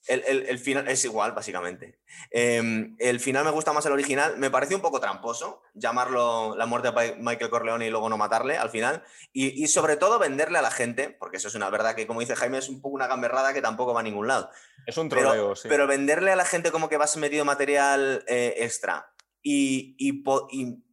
[0.10, 2.00] El, final es igual, básicamente.
[2.32, 4.38] Em, el final me gusta más el original.
[4.38, 8.58] Me parece un poco tramposo llamarlo la muerte de Michael Corleone y luego no matarle
[8.58, 9.04] al final.
[9.34, 12.36] Y, sobre todo venderle a la gente, porque eso es una verdad que, como dice
[12.36, 14.50] Jaime, es un poco una gamberrada que tampoco va a ningún lado.
[14.88, 15.68] Es un troleo, sí.
[15.70, 19.96] Pero venderle a la gente como que vas metido material eh, extra y,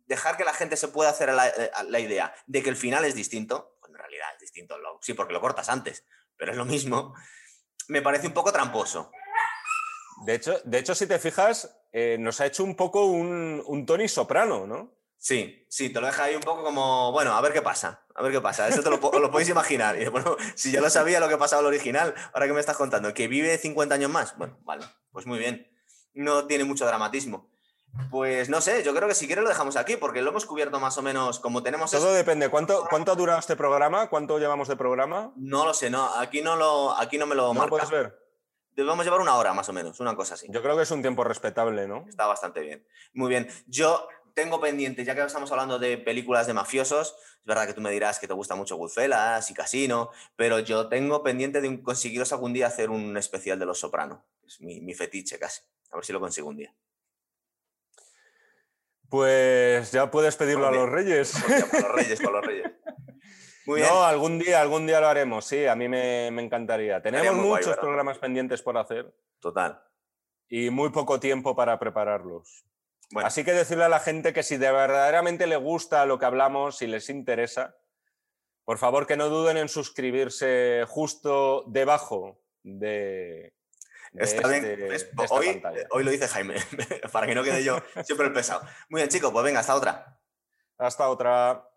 [0.06, 1.50] dejar que la gente se pueda hacer la,
[1.88, 4.76] la, idea de que el final es distinto, pues en realidad es distinto.
[5.00, 6.04] Sí, porque lo cortas antes,
[6.36, 7.14] pero es lo mismo
[7.88, 9.10] me parece un poco tramposo.
[10.24, 14.08] De hecho, de hecho si te fijas, eh, nos ha hecho un poco un, Tony
[14.08, 14.94] Soprano, ¿no?
[15.18, 18.22] Sí, sí, te lo deja ahí un poco como, bueno, a ver qué pasa, a
[18.22, 18.68] ver qué pasa.
[18.68, 20.00] Eso te lo, lo podéis imaginar.
[20.00, 22.76] Y bueno, si ya lo sabía lo que pasaba el original, ahora que me estás
[22.76, 25.70] contando, que vive 50 años más, bueno, vale, pues muy bien.
[26.14, 27.50] No tiene mucho dramatismo.
[28.10, 30.80] Pues no sé, yo creo que si quieres lo dejamos aquí, porque lo hemos cubierto
[30.80, 31.90] más o menos como tenemos.
[31.90, 32.48] Todo depende.
[32.48, 34.08] ¿Cuánto, ¿Cuánto ha durado este programa?
[34.08, 35.32] ¿Cuánto llevamos de programa?
[35.36, 36.14] No lo sé, no.
[36.16, 38.18] Aquí no, lo, aquí no me lo ¿No Lo puedes ver?
[38.72, 40.48] Debemos llevar una hora más o menos, una cosa así.
[40.50, 42.04] Yo creo que es un tiempo respetable, ¿no?
[42.08, 42.86] Está bastante bien.
[43.14, 43.48] Muy bien.
[43.66, 47.80] Yo tengo pendiente, ya que estamos hablando de películas de mafiosos, es verdad que tú
[47.80, 52.32] me dirás que te gusta mucho Goodfellas y Casino, pero yo tengo pendiente de conseguiros
[52.34, 54.26] algún día hacer un especial de Los Soprano.
[54.46, 55.62] Es mi, mi fetiche casi.
[55.90, 56.74] A ver si lo consigo un día.
[59.08, 61.34] Pues ya puedes pedirlo a los reyes.
[61.72, 62.70] Los reyes, con los reyes.
[63.66, 63.92] Muy bien.
[63.92, 67.02] No, algún día, algún día lo haremos, sí, a mí me, encantaría.
[67.02, 69.12] Tenemos muchos programas pendientes por hacer.
[69.40, 69.82] Total.
[70.48, 72.64] Y muy poco tiempo para prepararlos.
[73.16, 76.78] Así que decirle a la gente que si de verdaderamente le gusta lo que hablamos,
[76.78, 77.76] si les interesa,
[78.64, 83.55] por favor que no duden en suscribirse justo debajo de,
[84.18, 84.64] Está bien.
[84.92, 86.56] Este, hoy, hoy lo dice Jaime,
[87.12, 88.62] para que no quede yo siempre el pesado.
[88.88, 90.18] Muy bien, chicos, pues venga, hasta otra.
[90.78, 91.68] Hasta otra.